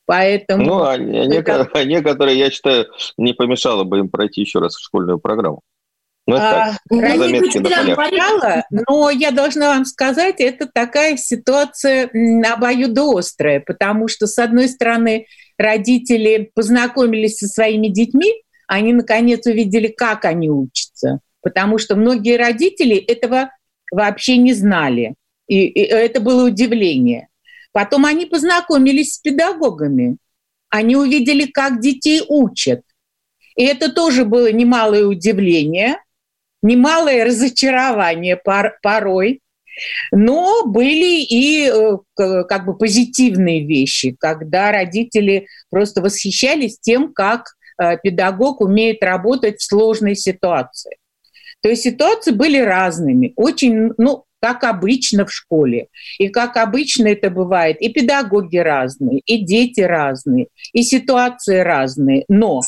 Поэтому... 0.07 0.65
Ну, 0.65 0.83
а, 0.83 0.97
это... 0.97 1.69
а 1.73 1.85
некоторые, 1.85 2.39
я 2.39 2.51
считаю, 2.51 2.87
не 3.17 3.33
помешало 3.33 3.85
бы 3.85 3.99
им 3.99 4.09
пройти 4.09 4.41
еще 4.43 4.59
раз 4.59 4.79
школьную 4.79 5.19
программу. 5.19 5.63
Ну, 6.27 6.35
это 6.35 6.63
а, 6.63 6.65
так, 6.73 6.81
но 8.71 9.11
я 9.11 9.31
должна 9.31 9.69
вам 9.69 9.85
сказать, 9.85 10.41
это 10.41 10.67
такая 10.67 11.17
ситуация 11.17 12.11
обоюдоострая, 12.45 13.61
потому 13.61 14.09
что, 14.09 14.27
с 14.27 14.37
одной 14.39 14.69
стороны, 14.69 15.27
родители 15.57 16.51
познакомились 16.53 17.39
со 17.39 17.47
своими 17.47 17.89
детьми, 17.89 18.43
они, 18.67 18.93
наконец, 18.93 19.47
увидели, 19.47 19.87
как 19.87 20.25
они 20.25 20.51
учатся, 20.51 21.21
потому 21.43 21.79
что 21.79 21.95
многие 21.95 22.37
родители 22.37 22.97
этого 22.97 23.51
вообще 23.93 24.37
не 24.37 24.53
знали. 24.53 25.15
И, 25.47 25.67
и 25.67 25.81
это 25.81 26.21
было 26.21 26.49
удивление. 26.49 27.29
Потом 27.71 28.05
они 28.05 28.27
познакомились 28.27 29.15
с 29.15 29.19
педагогами. 29.19 30.17
Они 30.71 30.97
увидели, 30.97 31.47
как 31.47 31.81
детей 31.81 32.23
учат. 32.27 32.83
И 33.55 33.65
это 33.65 33.93
тоже 33.93 34.25
было 34.25 34.51
немалое 34.51 35.07
удивление, 35.07 35.99
немалое 36.67 37.25
разочарование 37.25 38.37
пор 38.37 38.79
порой. 38.83 39.41
Но 40.11 40.65
были 40.67 41.23
и 41.23 41.69
э, 41.69 41.99
как 42.17 42.65
бы 42.65 42.79
позитивные 42.79 43.67
вещи, 43.67 44.17
когда 44.19 44.73
родители 44.73 45.49
просто 45.71 46.01
восхищались 46.01 46.79
тем, 46.81 47.13
как 47.13 47.49
э, 47.79 47.99
педагог 48.03 48.63
умеет 48.63 49.05
работать 49.05 49.61
в 49.61 49.65
сложной 49.65 50.17
ситуации. 50.17 50.97
То 51.63 51.69
есть 51.69 51.83
ситуации 51.83 52.31
были 52.31 52.59
разными. 52.59 53.35
Очень, 53.37 53.93
ну, 53.99 54.25
как 54.41 54.65
обычно 54.65 55.27
в 55.27 55.33
школе. 55.33 55.89
И 56.19 56.29
как 56.29 56.57
обычно 56.57 57.09
это 57.09 57.31
бывает, 57.31 57.81
и 57.81 57.89
педагоги 57.89 58.59
разные, 58.59 59.21
и 59.27 59.45
дети 59.45 59.81
разные, 59.81 60.49
и 60.73 60.83
ситуации 60.83 61.59
разные. 61.59 62.25
Но 62.29 62.61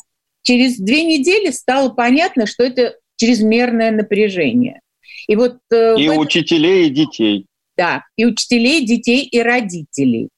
через 0.43 0.79
две 0.79 1.05
недели 1.05 1.51
стало 1.51 1.91
понятно, 1.91 2.47
что 2.47 2.65
это 2.65 2.97
чрезмерное 3.19 3.91
напряжение. 3.91 4.81
И 5.27 5.37
вот 5.37 5.59
э, 5.71 5.97
и 5.99 6.05
этом... 6.05 6.19
учителей, 6.19 6.87
и 6.87 6.91
детей. 6.91 7.47
Да, 7.77 8.05
и 8.17 8.25
учителей, 8.25 8.85
детей, 8.85 9.23
и 9.25 9.41
родителей. 9.41 10.31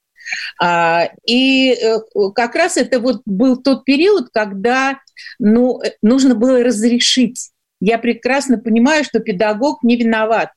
А, 0.61 1.09
и 1.25 1.71
э, 1.71 1.97
как 2.35 2.55
раз 2.55 2.77
это 2.77 2.99
вот 2.99 3.21
был 3.25 3.61
тот 3.61 3.85
период, 3.85 4.29
когда 4.33 4.99
ну, 5.39 5.81
нужно 6.01 6.35
было 6.35 6.63
разрешить. 6.63 7.51
Я 7.79 7.97
прекрасно 7.97 8.57
понимаю, 8.57 9.03
что 9.03 9.19
педагог 9.19 9.83
не 9.83 9.95
виноват. 9.95 10.49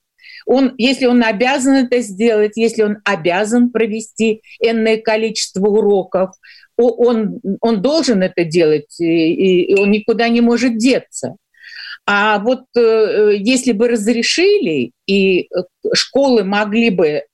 Он, 0.46 0.74
если 0.76 1.06
он 1.06 1.22
обязан 1.24 1.74
это 1.74 2.00
сделать, 2.00 2.52
если 2.56 2.82
он 2.82 2.98
обязан 3.04 3.70
провести 3.70 4.42
энное 4.60 4.98
количество 4.98 5.66
уроков, 5.66 6.30
он, 6.76 7.40
он 7.60 7.80
должен 7.80 8.22
это 8.22 8.44
делать, 8.44 9.00
и, 9.00 9.64
и 9.64 9.74
он 9.74 9.90
никуда 9.90 10.28
не 10.28 10.40
может 10.40 10.76
деться. 10.76 11.36
А 12.06 12.38
вот 12.38 12.64
э, 12.76 13.37
если 13.38 13.73
бы 13.73 13.88
разрешили, 13.88 14.92
и 15.06 15.49
школы 15.94 16.44
могли 16.44 16.90
бы 16.90 17.06
э, 17.06 17.25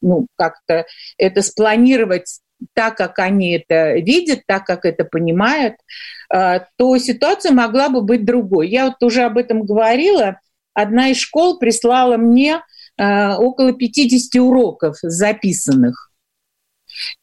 ну, 0.00 0.26
как-то 0.36 0.84
это 1.16 1.42
спланировать 1.42 2.40
так, 2.74 2.96
как 2.96 3.18
они 3.18 3.52
это 3.56 3.94
видят, 3.94 4.40
так, 4.46 4.64
как 4.64 4.84
это 4.84 5.04
понимают, 5.04 5.74
э, 6.32 6.60
то 6.76 6.98
ситуация 6.98 7.52
могла 7.52 7.88
бы 7.88 8.02
быть 8.02 8.24
другой. 8.24 8.68
Я 8.68 8.86
вот 8.86 9.02
уже 9.02 9.22
об 9.22 9.38
этом 9.38 9.64
говорила. 9.64 10.38
Одна 10.74 11.08
из 11.08 11.18
школ 11.18 11.58
прислала 11.58 12.16
мне 12.16 12.62
э, 12.98 13.34
около 13.34 13.72
50 13.72 14.40
уроков 14.40 14.96
записанных. 15.02 16.11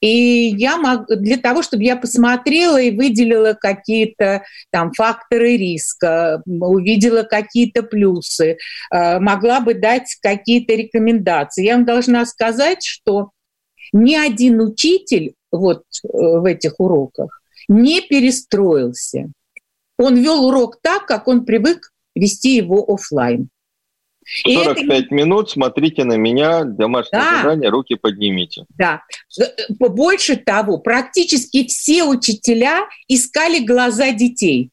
И 0.01 0.53
я 0.57 0.77
мог, 0.77 1.07
для 1.07 1.37
того, 1.37 1.61
чтобы 1.61 1.83
я 1.83 1.95
посмотрела 1.95 2.79
и 2.79 2.95
выделила 2.95 3.53
какие-то 3.53 4.43
там 4.71 4.91
факторы 4.93 5.57
риска, 5.57 6.41
увидела 6.45 7.23
какие-то 7.23 7.83
плюсы, 7.83 8.57
э, 8.91 9.19
могла 9.19 9.59
бы 9.59 9.73
дать 9.73 10.17
какие-то 10.21 10.73
рекомендации. 10.73 11.65
Я 11.65 11.75
вам 11.75 11.85
должна 11.85 12.25
сказать, 12.25 12.83
что 12.83 13.31
ни 13.91 14.15
один 14.15 14.61
учитель 14.61 15.33
вот 15.51 15.83
э, 16.03 16.07
в 16.11 16.45
этих 16.45 16.79
уроках 16.79 17.41
не 17.67 18.01
перестроился. 18.01 19.31
Он 19.97 20.15
вел 20.15 20.45
урок 20.45 20.79
так, 20.81 21.05
как 21.05 21.27
он 21.27 21.45
привык 21.45 21.91
вести 22.15 22.55
его 22.55 22.83
офлайн. 22.91 23.49
45 24.45 25.05
это... 25.05 25.13
минут, 25.13 25.49
смотрите 25.49 26.03
на 26.03 26.17
меня, 26.17 26.63
домашнее 26.63 27.21
да. 27.21 27.41
задание, 27.41 27.69
руки 27.69 27.95
поднимите. 27.95 28.65
Да. 28.77 29.03
Э, 29.39 29.45
больше 29.79 30.35
того, 30.37 30.77
практически 30.77 31.65
все 31.67 32.03
учителя 32.03 32.87
искали 33.07 33.59
глаза 33.59 34.11
детей. 34.11 34.71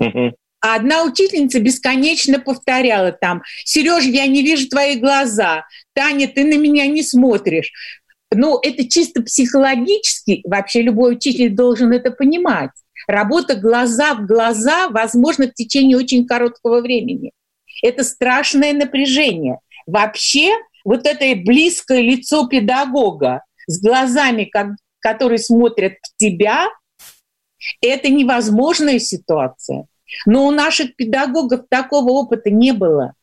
Угу. 0.00 0.34
А 0.60 0.74
одна 0.76 1.04
учительница 1.04 1.60
бесконечно 1.60 2.40
повторяла 2.40 3.12
там, 3.12 3.42
Сереж, 3.64 4.04
я 4.04 4.26
не 4.26 4.42
вижу 4.42 4.68
твои 4.68 4.96
глаза, 4.96 5.64
Таня, 5.94 6.28
ты 6.28 6.44
на 6.44 6.58
меня 6.58 6.86
не 6.86 7.02
смотришь. 7.02 7.72
Ну, 8.32 8.58
это 8.60 8.88
чисто 8.88 9.22
психологически, 9.22 10.42
вообще 10.44 10.82
любой 10.82 11.14
учитель 11.14 11.50
должен 11.50 11.92
это 11.92 12.10
понимать. 12.10 12.70
Работа 13.06 13.54
глаза 13.54 14.14
в 14.14 14.26
глаза 14.26 14.88
возможно 14.88 15.46
в 15.46 15.54
течение 15.54 15.96
очень 15.96 16.26
короткого 16.26 16.80
времени. 16.80 17.30
Это 17.82 18.04
страшное 18.04 18.72
напряжение. 18.72 19.58
Вообще, 19.86 20.52
вот 20.84 21.06
это 21.06 21.24
близкое 21.40 22.00
лицо 22.00 22.46
педагога 22.46 23.42
с 23.66 23.80
глазами, 23.80 24.44
как, 24.44 24.68
которые 25.00 25.38
смотрят 25.38 25.94
в 26.02 26.16
тебя, 26.16 26.68
это 27.80 28.08
невозможная 28.08 28.98
ситуация. 28.98 29.86
Но 30.24 30.46
у 30.46 30.50
наших 30.50 30.94
педагогов 30.96 31.62
такого 31.68 32.10
опыта 32.10 32.50
не 32.50 32.72
было. 32.72 33.14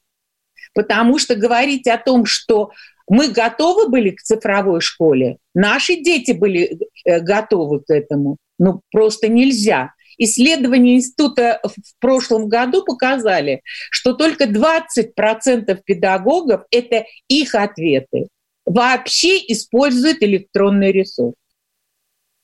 Потому 0.73 1.19
что 1.19 1.35
говорить 1.35 1.87
о 1.87 1.97
том, 1.97 2.25
что 2.25 2.71
мы 3.07 3.29
готовы 3.29 3.89
были 3.89 4.11
к 4.11 4.21
цифровой 4.21 4.81
школе, 4.81 5.37
наши 5.53 5.95
дети 5.95 6.31
были 6.31 6.79
э, 7.05 7.19
готовы 7.19 7.81
к 7.81 7.89
этому, 7.89 8.37
ну 8.57 8.81
просто 8.91 9.27
нельзя. 9.27 9.93
Исследования 10.23 10.95
института 10.95 11.59
в 11.63 11.99
прошлом 11.99 12.47
году 12.47 12.83
показали, 12.83 13.61
что 13.91 14.13
только 14.13 14.45
20% 14.45 15.81
педагогов– 15.85 16.63
это 16.71 17.05
их 17.27 17.55
ответы. 17.55 18.27
Вообще 18.65 19.37
используют 19.47 20.21
электронный 20.21 20.91
ресурс. 20.91 21.35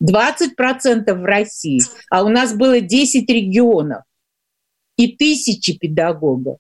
20% 0.04 1.14
в 1.14 1.26
России, 1.26 1.82
а 2.10 2.24
у 2.24 2.30
нас 2.30 2.54
было 2.54 2.80
10 2.80 3.30
регионов 3.30 4.04
и 4.96 5.16
тысячи 5.16 5.78
педагогов. 5.78 6.58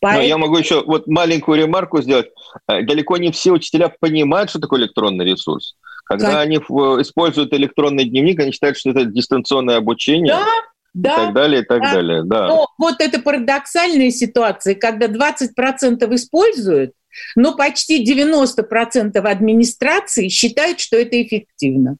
Поэтому... 0.00 0.22
Но 0.22 0.28
я 0.28 0.38
могу 0.38 0.56
еще 0.56 0.82
вот 0.84 1.06
маленькую 1.06 1.58
ремарку 1.58 2.00
сделать. 2.00 2.28
Э, 2.66 2.82
далеко 2.82 3.18
не 3.18 3.30
все 3.32 3.52
учителя 3.52 3.94
понимают, 4.00 4.50
что 4.50 4.58
такое 4.58 4.80
электронный 4.80 5.24
ресурс. 5.24 5.76
Когда 6.10 6.32
как? 6.32 6.40
они 6.40 6.56
используют 6.56 7.54
электронный 7.54 8.04
дневник, 8.04 8.40
они 8.40 8.50
считают, 8.50 8.76
что 8.76 8.90
это 8.90 9.04
дистанционное 9.04 9.76
обучение. 9.76 10.34
Да, 10.34 10.44
да, 10.92 11.12
и 11.12 11.16
так 11.16 11.34
далее, 11.34 11.62
и 11.62 11.64
так 11.64 11.82
да. 11.82 11.92
далее. 11.92 12.22
Да. 12.24 12.48
Но 12.48 12.66
вот 12.78 12.96
это 12.98 13.20
парадоксальная 13.20 14.10
ситуация, 14.10 14.74
когда 14.74 15.06
20% 15.06 16.12
используют, 16.16 16.94
но 17.36 17.56
почти 17.56 18.04
90% 18.04 19.18
администрации 19.18 20.26
считают, 20.26 20.80
что 20.80 20.96
это 20.96 21.22
эффективно. 21.22 21.96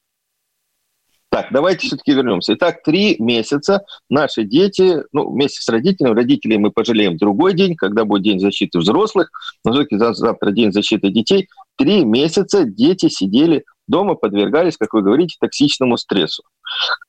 Так, 1.30 1.46
давайте 1.52 1.86
все-таки 1.86 2.12
вернемся. 2.12 2.54
Итак, 2.54 2.82
три 2.82 3.14
месяца 3.20 3.84
наши 4.08 4.42
дети, 4.42 5.04
ну, 5.12 5.30
вместе 5.30 5.62
с 5.62 5.68
родителями, 5.68 6.16
родителей 6.16 6.58
мы 6.58 6.72
пожалеем 6.72 7.16
другой 7.16 7.54
день, 7.54 7.76
когда 7.76 8.04
будет 8.04 8.24
День 8.24 8.40
защиты 8.40 8.80
взрослых, 8.80 9.30
но 9.64 9.72
все-таки 9.72 9.96
завтра 9.96 10.50
День 10.50 10.72
защиты 10.72 11.10
детей. 11.10 11.48
Три 11.76 12.04
месяца 12.04 12.64
дети 12.64 13.08
сидели 13.08 13.64
дома 13.90 14.14
подвергались, 14.14 14.76
как 14.76 14.94
вы 14.94 15.02
говорите, 15.02 15.36
токсичному 15.40 15.96
стрессу. 15.96 16.42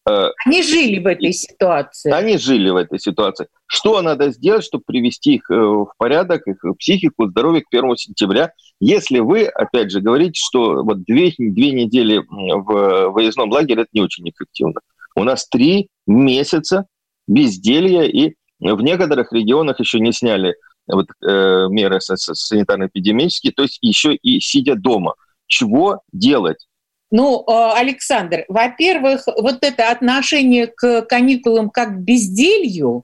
Э, 0.09 0.29
они 0.45 0.63
жили 0.63 0.99
в 0.99 1.07
этой 1.07 1.31
ситуации. 1.31 2.11
Они 2.11 2.37
жили 2.37 2.69
в 2.69 2.75
этой 2.75 2.99
ситуации. 2.99 3.47
Что 3.67 4.01
надо 4.01 4.31
сделать, 4.31 4.63
чтобы 4.63 4.83
привести 4.85 5.35
их 5.35 5.49
э, 5.49 5.55
в 5.55 5.91
порядок, 5.97 6.47
их 6.47 6.57
психику, 6.77 7.27
здоровье 7.27 7.61
к 7.61 7.73
1 7.73 7.95
сентября, 7.95 8.51
если 8.79 9.19
вы, 9.19 9.45
опять 9.45 9.91
же, 9.91 10.01
говорите, 10.01 10.33
что 10.43 10.83
вот 10.83 11.03
две, 11.03 11.31
две 11.37 11.71
недели 11.71 12.21
в 12.27 13.09
выездном 13.11 13.51
лагере– 13.51 13.81
это 13.83 13.89
не 13.93 14.01
очень 14.01 14.27
эффективно. 14.27 14.81
У 15.15 15.23
нас 15.23 15.47
три 15.47 15.89
месяца 16.07 16.85
безделья, 17.27 18.03
и 18.03 18.33
в 18.59 18.81
некоторых 18.81 19.31
регионах 19.33 19.79
еще 19.79 19.99
не 19.99 20.11
сняли 20.11 20.55
вот, 20.87 21.07
э, 21.21 21.67
меры 21.69 21.99
санитарно-эпидемические, 21.99 23.51
то 23.55 23.63
есть 23.63 23.79
еще 23.81 24.15
и 24.15 24.39
сидя 24.39 24.75
дома. 24.75 25.15
Чего 25.47 26.01
делать? 26.11 26.67
Ну, 27.11 27.43
э, 27.45 27.71
Александр, 27.75 28.45
во-первых, 28.47 29.27
вот 29.27 29.59
это 29.63 29.91
отношение 29.91 30.67
к 30.67 31.01
каникулам 31.03 31.69
как 31.69 31.95
к 31.95 31.99
безделью, 31.99 33.03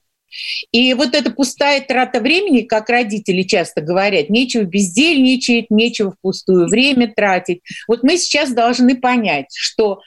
и 0.71 0.93
вот 0.93 1.15
эта 1.15 1.31
пустая 1.31 1.81
трата 1.81 2.19
времени, 2.19 2.61
как 2.61 2.89
родители 2.89 3.43
часто 3.43 3.81
говорят, 3.81 4.29
нечего 4.29 4.63
бездельничать, 4.63 5.69
нечего 5.69 6.11
впустую 6.11 6.67
время 6.67 7.11
тратить. 7.13 7.61
Вот 7.87 8.03
мы 8.03 8.17
сейчас 8.17 8.51
должны 8.51 8.97
понять, 8.97 9.47
что 9.53 10.01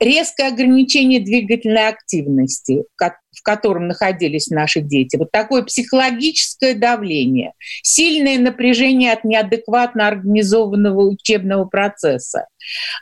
резкое 0.00 0.48
ограничение 0.48 1.20
двигательной 1.20 1.88
активности, 1.88 2.84
в 2.96 3.42
котором 3.42 3.86
находились 3.86 4.48
наши 4.48 4.80
дети, 4.80 5.16
вот 5.16 5.30
такое 5.30 5.62
психологическое 5.62 6.74
давление, 6.74 7.52
сильное 7.82 8.38
напряжение 8.38 9.12
от 9.12 9.24
неадекватно 9.24 10.08
организованного 10.08 11.08
учебного 11.08 11.66
процесса, 11.66 12.46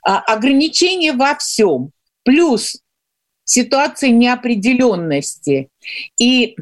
а, 0.05 0.21
ограничения 0.21 1.13
во 1.13 1.35
всем, 1.37 1.91
плюс 2.23 2.83
ситуация 3.45 4.11
неопределенности 4.11 5.71
и 6.21 6.55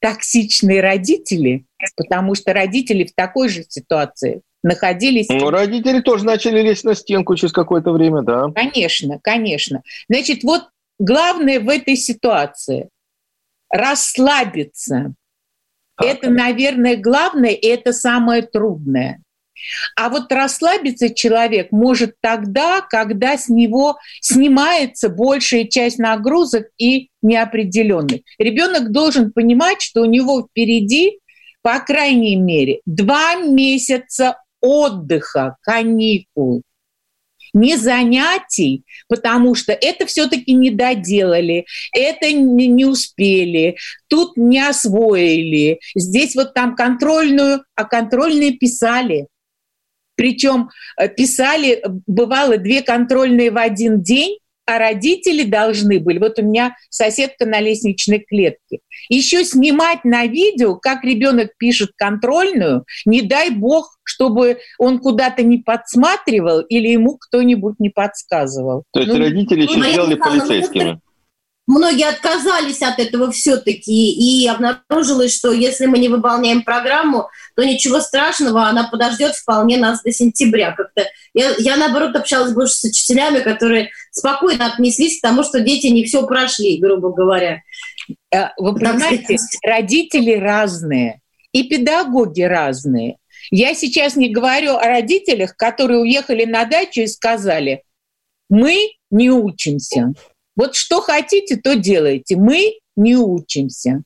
токсичные 0.00 0.80
родители, 0.80 1.64
потому 1.96 2.34
что 2.34 2.52
родители 2.52 3.04
в 3.04 3.14
такой 3.14 3.48
же 3.48 3.64
ситуации 3.68 4.42
находились... 4.62 5.28
Ну, 5.28 5.50
родители 5.50 6.00
тоже 6.00 6.24
начали 6.24 6.60
лезть 6.60 6.84
на 6.84 6.94
стенку 6.94 7.36
через 7.36 7.52
какое-то 7.52 7.92
время, 7.92 8.22
да. 8.22 8.46
Конечно, 8.54 9.18
конечно. 9.22 9.82
Значит, 10.08 10.44
вот 10.44 10.68
главное 10.98 11.60
в 11.60 11.68
этой 11.68 11.96
ситуации 11.96 12.88
расслабиться. 13.70 15.14
Так. 15.96 16.06
Это, 16.06 16.30
наверное, 16.30 16.96
главное, 16.96 17.50
и 17.50 17.66
это 17.66 17.92
самое 17.92 18.42
трудное. 18.42 19.22
А 19.96 20.08
вот 20.08 20.32
расслабиться 20.32 21.14
человек 21.14 21.68
может 21.70 22.16
тогда, 22.20 22.80
когда 22.80 23.36
с 23.36 23.48
него 23.48 23.98
снимается 24.20 25.08
большая 25.08 25.64
часть 25.64 25.98
нагрузок 25.98 26.66
и 26.78 27.10
неопределенных. 27.20 28.22
Ребенок 28.38 28.90
должен 28.90 29.30
понимать, 29.30 29.80
что 29.80 30.00
у 30.02 30.06
него 30.06 30.48
впереди 30.48 31.20
по 31.62 31.78
крайней 31.78 32.36
мере, 32.36 32.80
два 32.86 33.36
месяца 33.36 34.41
отдыха, 34.62 35.56
каникул 35.60 36.62
не 37.54 37.76
занятий, 37.76 38.84
потому 39.08 39.54
что 39.54 39.72
это 39.72 40.06
все-таки 40.06 40.54
не 40.54 40.70
доделали, 40.70 41.66
это 41.94 42.32
не, 42.32 42.66
не 42.66 42.84
успели, 42.84 43.76
тут 44.08 44.36
не 44.36 44.60
освоили. 44.60 45.80
Здесь 45.94 46.34
вот 46.34 46.54
там 46.54 46.74
контрольную, 46.74 47.64
а 47.74 47.84
контрольные 47.84 48.52
писали. 48.52 49.26
Причем 50.14 50.70
э, 50.98 51.08
писали, 51.08 51.82
бывало, 52.06 52.58
две 52.58 52.82
контрольные 52.82 53.50
в 53.50 53.58
один 53.58 54.02
день, 54.02 54.38
а 54.66 54.78
родители 54.78 55.44
должны 55.44 56.00
были, 56.00 56.18
вот 56.18 56.38
у 56.38 56.42
меня 56.42 56.76
соседка 56.90 57.46
на 57.46 57.60
лестничной 57.60 58.20
клетке, 58.20 58.80
еще 59.08 59.44
снимать 59.44 60.04
на 60.04 60.26
видео, 60.26 60.76
как 60.76 61.04
ребенок 61.04 61.50
пишет 61.58 61.90
контрольную, 61.96 62.84
не 63.04 63.22
дай 63.22 63.50
бог, 63.50 63.98
чтобы 64.04 64.58
он 64.78 64.98
куда-то 64.98 65.42
не 65.42 65.58
подсматривал 65.58 66.60
или 66.60 66.88
ему 66.88 67.18
кто-нибудь 67.18 67.76
не 67.78 67.90
подсказывал. 67.90 68.84
То 68.92 69.00
есть 69.00 69.12
ну, 69.12 69.18
родители 69.18 69.62
еще 69.62 69.80
сделали 69.80 70.14
полицейскими? 70.14 71.00
многие 71.66 72.08
отказались 72.08 72.82
от 72.82 72.98
этого 72.98 73.30
все-таки, 73.30 74.12
и 74.12 74.46
обнаружилось, 74.46 75.34
что 75.34 75.52
если 75.52 75.86
мы 75.86 75.98
не 75.98 76.08
выполняем 76.08 76.62
программу, 76.62 77.28
то 77.56 77.64
ничего 77.64 78.00
страшного, 78.00 78.66
она 78.66 78.88
подождет 78.88 79.34
вполне 79.34 79.78
нас 79.78 80.02
до 80.02 80.12
сентября. 80.12 80.72
Как-то 80.72 81.06
я, 81.34 81.54
я, 81.58 81.76
наоборот, 81.76 82.16
общалась 82.16 82.52
больше 82.52 82.74
с 82.74 82.84
учителями, 82.84 83.40
которые 83.40 83.90
спокойно 84.12 84.72
отнеслись 84.72 85.18
к 85.18 85.22
тому, 85.22 85.42
что 85.42 85.60
дети 85.60 85.88
не 85.88 86.04
все 86.04 86.24
прошли, 86.26 86.78
грубо 86.78 87.12
говоря. 87.12 87.62
Э, 88.32 88.50
вы 88.56 88.74
понимаете, 88.74 89.36
родители 89.64 90.32
разные, 90.34 91.20
и 91.52 91.64
педагоги 91.64 92.42
разные. 92.42 93.16
Я 93.50 93.74
сейчас 93.74 94.14
не 94.14 94.28
говорю 94.28 94.76
о 94.76 94.84
родителях, 94.84 95.56
которые 95.56 96.00
уехали 96.00 96.44
на 96.44 96.64
дачу 96.64 97.00
и 97.00 97.06
сказали, 97.06 97.82
мы 98.48 98.92
не 99.10 99.30
учимся. 99.30 100.12
Вот 100.54 100.74
что 100.74 101.00
хотите, 101.00 101.56
то 101.56 101.74
делайте. 101.74 102.36
Мы 102.36 102.78
не 102.96 103.16
учимся. 103.16 104.02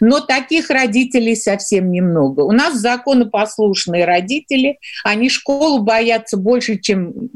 Но 0.00 0.20
таких 0.20 0.70
родителей 0.70 1.36
совсем 1.36 1.90
немного. 1.90 2.40
У 2.40 2.52
нас 2.52 2.74
законопослушные 2.78 4.04
родители, 4.04 4.78
они 5.04 5.28
школу 5.28 5.82
боятся 5.82 6.36
больше, 6.36 6.78
чем 6.78 7.30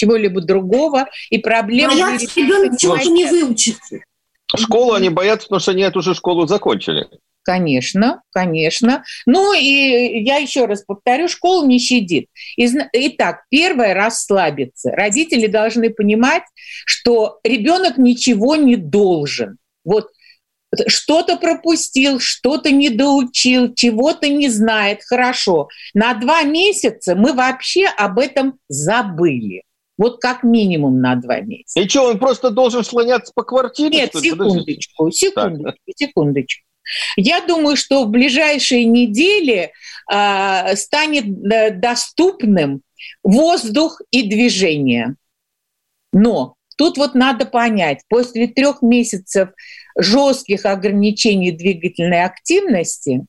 чего-либо 0.00 0.40
другого, 0.40 1.08
и 1.28 1.38
проблемы... 1.38 2.00
Боятся 2.00 2.40
ребенок 2.40 2.78
чего-то 2.78 3.10
не 3.10 3.26
выучится. 3.26 3.98
Школу 4.56 4.94
они 4.94 5.10
боятся, 5.10 5.46
потому 5.46 5.60
что 5.60 5.70
они 5.72 5.82
эту 5.82 6.00
же 6.00 6.14
школу 6.14 6.46
закончили. 6.46 7.06
Конечно, 7.42 8.22
конечно. 8.32 9.04
Ну 9.26 9.52
и 9.54 10.22
я 10.22 10.36
еще 10.36 10.64
раз 10.64 10.82
повторю, 10.82 11.28
школа 11.28 11.66
не 11.66 11.78
щадит. 11.78 12.26
Итак, 12.56 13.44
первое– 13.50 13.94
расслабиться. 13.94 14.90
Родители 14.90 15.46
должны 15.46 15.90
понимать, 15.90 16.42
что 16.84 17.38
ребенок 17.44 17.98
ничего 17.98 18.56
не 18.56 18.76
должен. 18.76 19.58
Вот 19.84 20.08
что-то 20.86 21.36
пропустил, 21.36 22.20
что-то 22.20 22.70
не 22.70 22.90
доучил, 22.90 23.74
чего-то 23.74 24.28
не 24.28 24.48
знает. 24.48 25.02
Хорошо. 25.04 25.68
На 25.94 26.14
два 26.14 26.42
месяца 26.42 27.14
мы 27.14 27.32
вообще 27.32 27.86
об 27.86 28.18
этом 28.18 28.58
забыли. 28.68 29.62
Вот 30.00 30.18
как 30.18 30.44
минимум 30.44 31.02
на 31.02 31.14
два 31.16 31.40
месяца. 31.40 31.78
И 31.78 31.86
что, 31.86 32.06
он 32.06 32.18
просто 32.18 32.48
должен 32.48 32.84
слоняться 32.84 33.32
по 33.34 33.42
квартире? 33.42 33.90
Нет, 33.98 34.12
секундочку, 34.14 35.10
секундочку, 35.10 35.92
секундочку. 35.94 36.66
Я 37.18 37.42
думаю, 37.42 37.76
что 37.76 38.06
в 38.06 38.08
ближайшие 38.08 38.86
недели 38.86 39.72
э, 40.10 40.76
станет 40.76 41.80
доступным 41.80 42.80
воздух 43.22 44.00
и 44.10 44.22
движение. 44.22 45.16
Но 46.14 46.54
тут 46.78 46.96
вот 46.96 47.14
надо 47.14 47.44
понять, 47.44 48.00
после 48.08 48.46
трех 48.46 48.80
месяцев 48.80 49.50
жестких 49.98 50.64
ограничений 50.64 51.52
двигательной 51.52 52.24
активности 52.24 53.26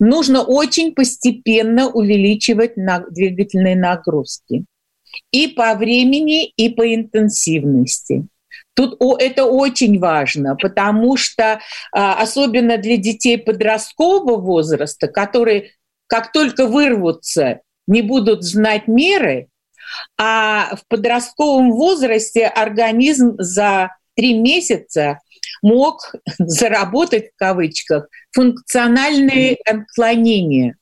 нужно 0.00 0.42
очень 0.42 0.94
постепенно 0.94 1.90
увеличивать 1.90 2.78
на 2.78 3.00
двигательные 3.10 3.76
нагрузки 3.76 4.64
и 5.32 5.48
по 5.48 5.74
времени, 5.74 6.46
и 6.46 6.68
по 6.68 6.94
интенсивности. 6.94 8.26
Тут 8.74 8.96
это 9.20 9.44
очень 9.44 9.98
важно, 9.98 10.54
потому 10.54 11.16
что 11.16 11.60
а, 11.92 12.22
особенно 12.22 12.78
для 12.78 12.96
детей 12.96 13.36
подросткового 13.36 14.36
возраста, 14.36 15.08
которые 15.08 15.72
как 16.06 16.32
только 16.32 16.66
вырвутся, 16.66 17.60
не 17.86 18.02
будут 18.02 18.44
знать 18.44 18.86
меры, 18.86 19.48
а 20.16 20.76
в 20.76 20.86
подростковом 20.88 21.72
возрасте 21.72 22.46
организм 22.46 23.34
за 23.38 23.96
три 24.14 24.38
месяца 24.38 25.20
мог 25.62 26.14
заработать 26.38 27.30
в 27.32 27.36
кавычках 27.36 28.08
функциональные 28.32 29.56
отклонения, 29.64 30.76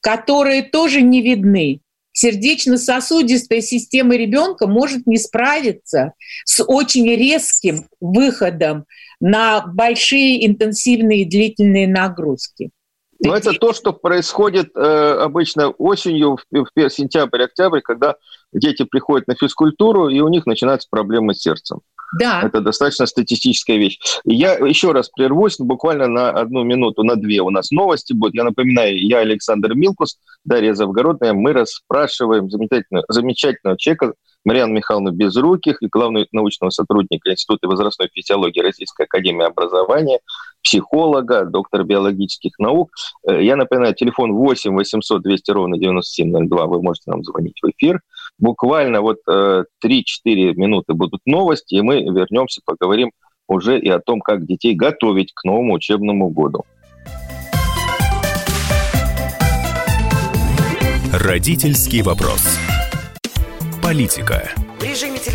которые 0.00 0.62
тоже 0.62 1.02
не 1.02 1.22
видны 1.22 1.80
сердечно-сосудистая 2.20 3.62
система 3.62 4.14
ребенка 4.14 4.66
может 4.66 5.06
не 5.06 5.16
справиться 5.16 6.12
с 6.44 6.62
очень 6.62 7.08
резким 7.08 7.86
выходом 8.00 8.84
на 9.20 9.66
большие 9.66 10.46
интенсивные 10.46 11.26
длительные 11.26 11.88
нагрузки. 11.88 12.70
Но 13.22 13.36
это 13.36 13.52
то, 13.52 13.72
что 13.72 13.92
происходит 13.92 14.70
э, 14.74 14.80
обычно 14.80 15.70
осенью, 15.70 16.38
в, 16.50 16.64
в 16.74 16.90
сентябрь-октябрь, 16.90 17.80
когда 17.80 18.16
дети 18.52 18.84
приходят 18.84 19.28
на 19.28 19.34
физкультуру, 19.34 20.08
и 20.08 20.20
у 20.20 20.28
них 20.28 20.46
начинаются 20.46 20.88
проблемы 20.90 21.34
с 21.34 21.40
сердцем. 21.40 21.80
Да. 22.18 22.42
Это 22.42 22.60
достаточно 22.60 23.06
статистическая 23.06 23.76
вещь. 23.76 23.98
Я 24.24 24.54
еще 24.54 24.92
раз 24.92 25.08
прервусь 25.08 25.58
буквально 25.58 26.08
на 26.08 26.30
одну 26.30 26.64
минуту, 26.64 27.04
на 27.04 27.16
две. 27.16 27.40
У 27.40 27.50
нас 27.50 27.70
новости 27.70 28.12
будут. 28.12 28.34
Я 28.34 28.44
напоминаю, 28.44 28.98
я 28.98 29.18
Александр 29.18 29.74
Милкус, 29.74 30.18
Дарья 30.44 30.74
Завгородная. 30.74 31.32
Мы 31.32 31.52
расспрашиваем 31.52 32.50
замечательного, 32.50 33.04
замечательного 33.08 33.78
человека, 33.78 34.14
Мариану 34.44 34.72
Михайловну 34.72 35.12
Безруких 35.12 35.78
главного 35.92 36.26
научного 36.32 36.70
сотрудника 36.70 37.30
Института 37.30 37.68
возрастной 37.68 38.08
физиологии 38.12 38.60
Российской 38.60 39.02
Академии 39.04 39.44
Образования, 39.44 40.20
психолога, 40.62 41.44
доктора 41.44 41.84
биологических 41.84 42.58
наук. 42.58 42.90
Э, 43.28 43.42
я 43.42 43.56
напоминаю, 43.56 43.94
телефон 43.94 44.32
8 44.32 44.74
800 44.74 45.22
200 45.22 45.50
ровно 45.50 45.78
9702. 45.78 46.66
Вы 46.66 46.82
можете 46.82 47.10
нам 47.10 47.22
звонить 47.22 47.58
в 47.62 47.68
эфир. 47.68 48.00
Буквально 48.40 49.02
вот 49.02 49.18
3-4 49.28 49.62
э, 49.84 50.54
минуты 50.54 50.94
будут 50.94 51.20
новости, 51.26 51.74
и 51.74 51.82
мы 51.82 52.02
вернемся, 52.02 52.62
поговорим 52.64 53.12
уже 53.46 53.78
и 53.78 53.88
о 53.88 54.00
том, 54.00 54.20
как 54.20 54.46
детей 54.46 54.74
готовить 54.74 55.32
к 55.34 55.44
новому 55.44 55.74
учебному 55.74 56.30
году. 56.30 56.64
Родительский 61.12 62.02
вопрос. 62.02 62.58
Политика. 63.82 64.48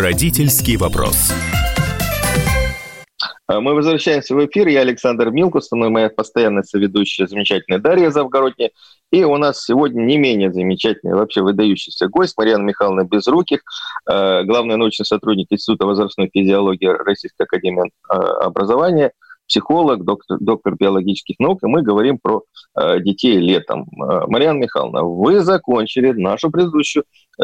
Родительский 0.00 0.78
вопрос. 0.78 1.30
А 3.46 3.60
мы 3.60 3.74
возвращаемся 3.74 4.34
в 4.34 4.46
эфир. 4.46 4.66
Я 4.68 4.80
Александр 4.80 5.30
Милкус, 5.30 5.68
со 5.68 5.76
мной 5.76 5.90
моя 5.90 6.08
постоянная 6.08 6.62
соведущая, 6.62 7.26
замечательная 7.26 7.80
Дарья 7.80 8.08
Завгородняя. 8.08 8.70
И 9.12 9.24
у 9.24 9.36
нас 9.36 9.62
сегодня 9.62 10.00
не 10.00 10.16
менее 10.16 10.54
замечательный, 10.54 11.12
вообще 11.12 11.42
выдающийся 11.42 12.08
гость 12.08 12.32
Марьяна 12.38 12.62
Михайловна 12.62 13.04
Безруких, 13.04 13.60
э, 14.10 14.44
главный 14.44 14.78
научный 14.78 15.04
сотрудник 15.04 15.48
Института 15.50 15.84
возрастной 15.84 16.30
физиологии 16.32 16.86
Российской 16.86 17.42
Академии 17.42 17.90
э, 17.90 18.14
образования, 18.14 19.12
психолог, 19.46 20.02
доктор, 20.04 20.38
доктор 20.40 20.76
биологических 20.76 21.38
наук, 21.40 21.58
и 21.62 21.66
мы 21.66 21.82
говорим 21.82 22.18
про 22.22 22.44
детей 23.00 23.36
летом. 23.36 23.88
Марьяна 23.90 24.60
Михайловна, 24.60 25.02
вы 25.02 25.40
закончили 25.40 26.12
нашу 26.12 26.50
предыдущую 26.50 27.02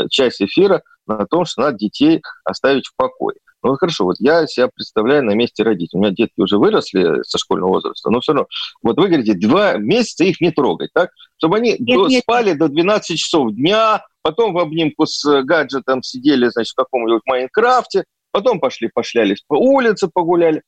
часть 0.08 0.40
эфира 0.40 0.82
на 1.06 1.26
том, 1.26 1.44
что 1.44 1.62
надо 1.62 1.78
детей 1.78 2.22
оставить 2.44 2.86
в 2.86 2.96
покое. 2.96 3.36
Ну 3.62 3.70
вот 3.70 3.80
хорошо, 3.80 4.04
вот 4.04 4.16
я 4.20 4.46
себя 4.46 4.68
представляю 4.72 5.24
на 5.24 5.32
месте 5.32 5.62
родителей. 5.62 5.98
У 5.98 6.02
меня 6.02 6.12
детки 6.12 6.40
уже 6.40 6.56
выросли 6.58 7.22
со 7.24 7.38
школьного 7.38 7.70
возраста, 7.70 8.10
но 8.10 8.20
все 8.20 8.32
равно. 8.32 8.46
Вот 8.82 8.96
вы 8.96 9.08
говорите, 9.08 9.34
два 9.34 9.76
месяца 9.76 10.24
их 10.24 10.40
не 10.40 10.52
трогать, 10.52 10.90
так? 10.94 11.10
Чтобы 11.38 11.56
они 11.56 11.76
нет, 11.78 11.96
до, 11.96 12.06
нет. 12.06 12.22
спали 12.22 12.52
до 12.52 12.68
12 12.68 13.18
часов 13.18 13.52
дня, 13.52 14.04
потом 14.22 14.52
в 14.52 14.58
обнимку 14.58 15.06
с 15.06 15.42
гаджетом 15.42 16.02
сидели, 16.02 16.48
значит, 16.48 16.72
в 16.72 16.76
каком-нибудь 16.76 17.22
Майнкрафте, 17.26 18.04
потом 18.30 18.60
пошли, 18.60 18.88
пошлялись 18.92 19.42
по 19.46 19.54
улице, 19.54 20.08
погуляли. 20.12 20.62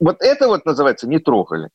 Вот 0.00 0.16
это 0.20 0.48
вот 0.48 0.64
называется 0.64 1.08
не 1.08 1.20
трогали. 1.20 1.68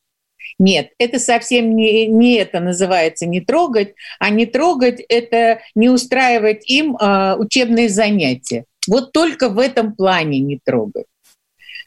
Нет, 0.58 0.92
это 0.98 1.20
совсем 1.20 1.76
не, 1.76 2.08
не 2.08 2.36
это 2.36 2.60
называется 2.60 3.26
не 3.26 3.42
трогать, 3.42 3.94
а 4.20 4.30
не 4.30 4.46
трогать 4.46 5.02
это 5.08 5.62
не 5.76 5.90
устраивать 5.90 6.70
им 6.70 6.96
э, 6.96 7.36
учебные 7.38 7.90
занятия. 7.90 8.66
Вот 8.88 9.12
только 9.12 9.50
в 9.50 9.60
этом 9.60 9.96
плане 9.96 10.40
не 10.40 10.60
трогать. 10.64 11.06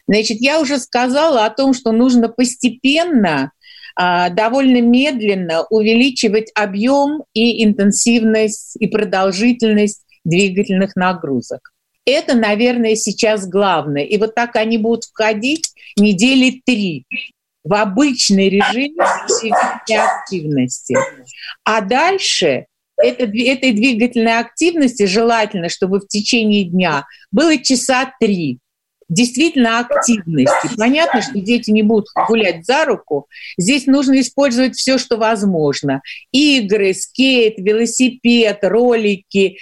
Значит, 0.07 0.39
я 0.41 0.61
уже 0.61 0.79
сказала 0.79 1.45
о 1.45 1.51
том, 1.51 1.75
что 1.75 1.93
нужно 1.93 2.29
постепенно, 2.29 3.53
а, 3.95 4.31
довольно 4.31 4.81
медленно 4.81 5.65
увеличивать 5.71 6.51
объем 6.55 7.25
и 7.35 7.65
интенсивность 7.65 8.77
и 8.79 8.87
продолжительность 8.87 10.05
двигательных 10.25 10.97
нагрузок. 10.97 11.73
Это, 12.05 12.35
наверное, 12.35 12.97
сейчас 12.97 13.47
главное. 13.47 14.03
И 14.05 14.17
вот 14.19 14.35
так 14.35 14.57
они 14.57 14.79
будут 14.79 15.05
входить 15.05 15.73
недели 15.97 16.61
три 16.65 17.05
в 17.65 17.75
обычный 17.75 18.49
режим 18.49 18.95
активности. 19.01 20.97
А 21.65 21.81
дальше 21.81 22.67
это, 22.97 23.25
этой 23.25 23.73
двигательной 23.73 24.39
активности 24.39 25.07
желательно, 25.07 25.69
чтобы 25.69 26.01
в 26.01 26.07
течение 26.07 26.65
дня 26.65 27.07
было 27.31 27.57
часа 27.59 28.13
три 28.21 28.59
действительно 29.09 29.81
активности. 29.81 30.71
Понятно, 30.77 31.21
что 31.21 31.39
дети 31.39 31.71
не 31.71 31.83
будут 31.83 32.09
гулять 32.29 32.65
за 32.65 32.85
руку. 32.85 33.29
Здесь 33.59 33.87
нужно 33.87 34.21
использовать 34.21 34.77
все, 34.77 34.99
что 34.99 35.17
возможно. 35.17 36.01
Игры, 36.33 36.95
скейт, 36.95 37.59
велосипед, 37.59 38.59
ролики, 38.63 39.59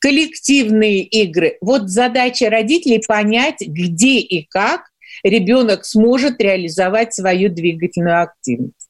коллективные 0.00 1.02
игры. 1.02 1.58
Вот 1.60 1.90
задача 1.90 2.50
родителей 2.50 3.02
понять, 3.06 3.60
где 3.60 4.18
и 4.18 4.46
как 4.48 4.89
ребенок 5.22 5.84
сможет 5.84 6.40
реализовать 6.40 7.14
свою 7.14 7.48
двигательную 7.50 8.22
активность. 8.22 8.88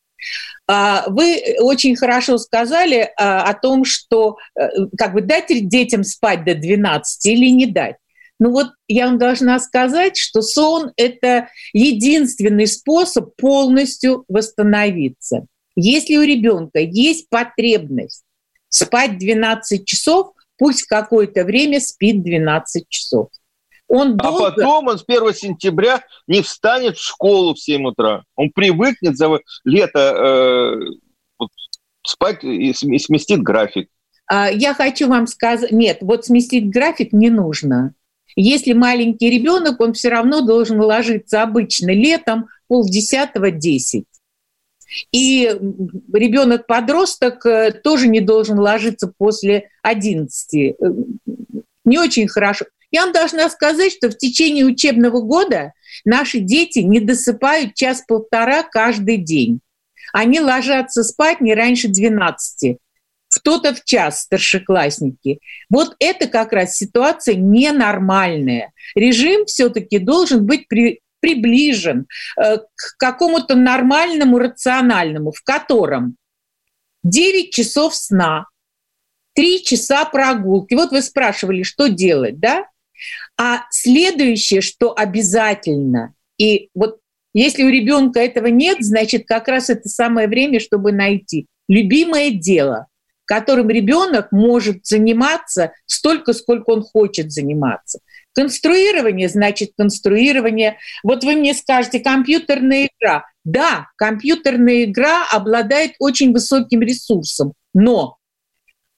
А, 0.66 1.04
вы 1.08 1.42
очень 1.58 1.96
хорошо 1.96 2.38
сказали 2.38 3.10
а, 3.16 3.42
о 3.44 3.54
том, 3.54 3.84
что 3.84 4.36
э, 4.54 4.68
как 4.96 5.14
бы 5.14 5.22
дать 5.22 5.46
детям 5.48 6.04
спать 6.04 6.44
до 6.44 6.54
12 6.54 7.26
или 7.26 7.50
не 7.50 7.66
дать. 7.66 7.96
Ну 8.38 8.52
вот 8.52 8.68
я 8.88 9.06
вам 9.06 9.18
должна 9.18 9.58
сказать, 9.58 10.16
что 10.16 10.42
сон– 10.42 10.92
это 10.96 11.48
единственный 11.72 12.66
способ 12.66 13.36
полностью 13.36 14.24
восстановиться. 14.28 15.46
Если 15.76 16.16
у 16.16 16.22
ребенка 16.22 16.80
есть 16.80 17.28
потребность 17.28 18.24
спать 18.68 19.18
12 19.18 19.84
часов, 19.84 20.32
пусть 20.56 20.84
какое-то 20.84 21.44
время 21.44 21.80
спит 21.80 22.22
12 22.22 22.88
часов. 22.88 23.28
Он 23.90 24.12
а 24.12 24.22
долго... 24.22 24.46
А 24.46 24.50
потом 24.52 24.86
он 24.86 24.98
с 24.98 25.04
1 25.06 25.34
сентября 25.34 26.02
не 26.28 26.42
встанет 26.42 26.96
в 26.96 27.02
школу 27.02 27.54
в 27.54 27.58
7 27.58 27.88
утра. 27.88 28.22
Он 28.36 28.50
привыкнет 28.50 29.16
за 29.16 29.28
лето 29.64 30.78
э, 31.40 31.44
спать 32.06 32.44
и 32.44 32.72
сместит 32.72 33.42
график. 33.42 33.88
А, 34.28 34.48
я 34.48 34.74
хочу 34.74 35.08
вам 35.08 35.26
сказать, 35.26 35.72
нет, 35.72 35.98
вот 36.02 36.24
сместить 36.24 36.70
график 36.70 37.12
не 37.12 37.30
нужно. 37.30 37.94
Если 38.36 38.74
маленький 38.74 39.28
ребенок, 39.28 39.80
он 39.80 39.92
все 39.92 40.08
равно 40.08 40.40
должен 40.42 40.80
ложиться 40.80 41.42
обычно 41.42 41.90
летом 41.90 42.46
полдесятого 42.68 43.50
десять. 43.50 44.04
И 45.10 45.50
ребенок-подросток 46.12 47.44
э, 47.44 47.72
тоже 47.72 48.06
не 48.06 48.20
должен 48.20 48.60
ложиться 48.60 49.12
после 49.18 49.68
11. 49.82 50.54
Э, 50.54 50.74
не 51.84 51.98
очень 51.98 52.28
хорошо. 52.28 52.66
Я 52.90 53.04
вам 53.04 53.12
должна 53.12 53.48
сказать, 53.50 53.92
что 53.92 54.10
в 54.10 54.16
течение 54.16 54.64
учебного 54.64 55.20
года 55.20 55.72
наши 56.04 56.38
дети 56.38 56.80
не 56.80 57.00
досыпают 57.00 57.74
час-полтора 57.74 58.62
каждый 58.62 59.18
день. 59.18 59.60
Они 60.12 60.40
ложатся 60.40 61.04
спать 61.04 61.40
не 61.40 61.54
раньше 61.54 61.88
12 61.88 62.78
кто-то 63.30 63.74
в 63.74 63.84
час, 63.84 64.22
старшеклассники. 64.22 65.38
Вот 65.70 65.94
это 66.00 66.26
как 66.26 66.52
раз 66.52 66.76
ситуация 66.76 67.36
ненормальная. 67.36 68.72
Режим 68.94 69.46
все-таки 69.46 69.98
должен 69.98 70.44
быть 70.44 70.66
при, 70.68 71.00
приближен 71.20 72.06
э, 72.36 72.58
к 72.58 72.96
какому-то 72.98 73.54
нормальному, 73.54 74.38
рациональному, 74.38 75.30
в 75.30 75.42
котором 75.42 76.16
9 77.04 77.54
часов 77.54 77.94
сна, 77.94 78.46
3 79.34 79.62
часа 79.62 80.04
прогулки. 80.06 80.74
Вот 80.74 80.90
вы 80.90 81.00
спрашивали, 81.00 81.62
что 81.62 81.86
делать, 81.88 82.40
да? 82.40 82.66
А 83.38 83.62
следующее, 83.70 84.60
что 84.60 84.94
обязательно, 84.96 86.14
и 86.38 86.68
вот 86.74 86.98
если 87.32 87.62
у 87.62 87.68
ребенка 87.68 88.20
этого 88.20 88.46
нет, 88.46 88.78
значит, 88.80 89.24
как 89.26 89.48
раз 89.48 89.70
это 89.70 89.88
самое 89.88 90.26
время, 90.26 90.58
чтобы 90.58 90.92
найти 90.92 91.46
любимое 91.68 92.30
дело, 92.30 92.86
которым 93.24 93.70
ребенок 93.70 94.32
может 94.32 94.84
заниматься 94.86 95.72
столько, 95.86 96.32
сколько 96.32 96.70
он 96.70 96.82
хочет 96.82 97.30
заниматься. 97.30 98.00
Конструирование 98.34 99.28
значит 99.28 99.70
конструирование. 99.76 100.78
Вот 101.04 101.22
вы 101.22 101.36
мне 101.36 101.54
скажете, 101.54 102.00
компьютерная 102.00 102.88
игра. 102.88 103.24
Да, 103.44 103.86
компьютерная 103.96 104.84
игра 104.84 105.24
обладает 105.30 105.92
очень 106.00 106.32
высоким 106.32 106.82
ресурсом, 106.82 107.52
но 107.72 108.16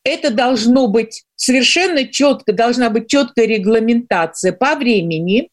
это 0.05 0.31
должно 0.31 0.89
быть 0.89 1.25
совершенно 1.37 2.07
четко, 2.07 2.53
должна 2.53 2.91
быть 2.91 3.09
четкая 3.09 3.47
регламентация 3.47 4.53
по 4.53 4.75
времени. 4.75 5.49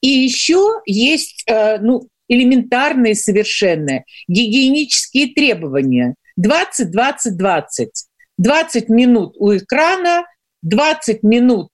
И 0.00 0.08
еще 0.08 0.80
есть 0.86 1.42
э, 1.46 1.78
ну, 1.78 2.08
элементарные 2.28 3.14
совершенно 3.14 4.04
гигиенические 4.28 5.34
требования. 5.34 6.14
20, 6.36 6.90
20, 6.90 7.36
20. 7.36 7.90
20 8.38 8.88
минут 8.88 9.36
у 9.38 9.56
экрана, 9.56 10.24
20 10.62 11.22
минут 11.22 11.68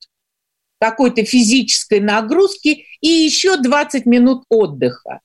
какой-то 0.80 1.24
физической 1.24 2.00
нагрузки 2.00 2.86
и 3.00 3.08
еще 3.08 3.56
20 3.56 4.06
минут 4.06 4.44
отдыха. 4.48 5.20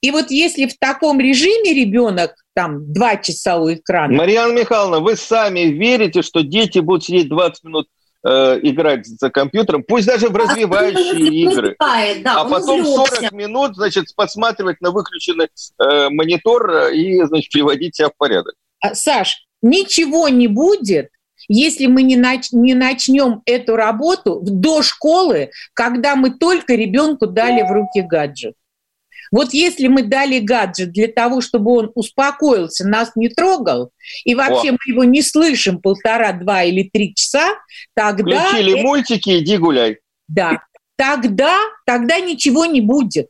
И 0.00 0.10
вот 0.10 0.30
если 0.30 0.66
в 0.66 0.78
таком 0.78 1.20
режиме 1.20 1.74
ребенок 1.74 2.34
там 2.54 2.92
два 2.92 3.16
часа 3.16 3.58
у 3.58 3.72
экрана. 3.72 4.14
Марьяна 4.14 4.52
Михайловна, 4.52 5.00
вы 5.00 5.16
сами 5.16 5.60
верите, 5.60 6.22
что 6.22 6.42
дети 6.42 6.78
будут 6.78 7.04
сидеть 7.04 7.28
20 7.28 7.64
минут 7.64 7.88
э, 8.26 8.60
играть 8.62 9.06
за 9.06 9.30
компьютером, 9.30 9.84
пусть 9.86 10.06
даже 10.06 10.28
в 10.28 10.36
развивающие 10.36 11.42
игры, 11.42 11.76
да, 11.78 12.40
а 12.40 12.44
потом 12.44 12.80
увлекся. 12.80 13.16
40 13.16 13.32
минут, 13.32 13.76
значит, 13.76 14.06
посматривать 14.16 14.80
на 14.80 14.90
выключенный 14.90 15.48
э, 15.48 16.08
монитор 16.08 16.88
и, 16.92 17.22
значит, 17.24 17.52
приводить 17.52 17.96
себя 17.96 18.08
в 18.08 18.16
порядок. 18.16 18.54
А, 18.80 18.94
Саш, 18.94 19.46
ничего 19.60 20.28
не 20.28 20.48
будет, 20.48 21.10
если 21.48 21.86
мы 21.86 22.02
не, 22.02 22.16
нач- 22.16 22.52
не 22.52 22.74
начнем 22.74 23.42
эту 23.46 23.76
работу 23.76 24.40
до 24.42 24.82
школы, 24.82 25.50
когда 25.74 26.16
мы 26.16 26.30
только 26.30 26.74
ребенку 26.74 27.26
дали 27.26 27.62
в 27.62 27.70
руки 27.70 28.00
гаджет. 28.00 28.54
Вот 29.32 29.52
если 29.52 29.88
мы 29.88 30.02
дали 30.02 30.38
гаджет 30.38 30.92
для 30.92 31.08
того, 31.08 31.40
чтобы 31.40 31.72
он 31.72 31.90
успокоился, 31.94 32.86
нас 32.86 33.12
не 33.16 33.28
трогал, 33.28 33.90
и 34.24 34.34
вообще 34.34 34.70
О. 34.70 34.72
мы 34.72 34.78
его 34.86 35.04
не 35.04 35.22
слышим 35.22 35.80
полтора, 35.80 36.32
два 36.32 36.62
или 36.62 36.88
три 36.88 37.14
часа, 37.14 37.54
тогда... 37.94 38.46
Включили 38.46 38.78
это... 38.78 38.86
мультики, 38.86 39.38
иди 39.38 39.56
гуляй. 39.56 39.98
Да, 40.28 40.62
тогда, 40.96 41.56
тогда 41.84 42.20
ничего 42.20 42.66
не 42.66 42.80
будет. 42.80 43.28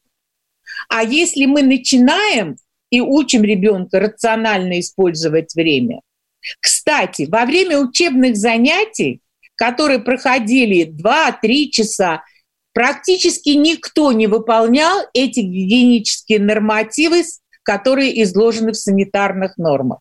А 0.89 1.03
если 1.03 1.47
мы 1.47 1.63
начинаем 1.63 2.57
и 2.91 3.01
учим 3.01 3.43
ребенка 3.43 3.99
рационально 3.99 4.81
использовать 4.81 5.55
время, 5.55 6.01
кстати, 6.61 7.27
во 7.31 7.45
время 7.45 7.79
учебных 7.79 8.37
занятий, 8.37 9.21
которые 9.57 9.99
проходили 9.99 10.87
2-3 10.87 11.71
часа, 11.71 12.23
практически 12.73 13.51
никто 13.51 14.13
не 14.13 14.27
выполнял 14.27 15.01
эти 15.15 15.41
гигиенические 15.41 16.41
нормативы, 16.41 17.23
которые 17.63 18.23
изложены 18.23 18.73
в 18.73 18.77
санитарных 18.77 19.57
нормах. 19.57 20.01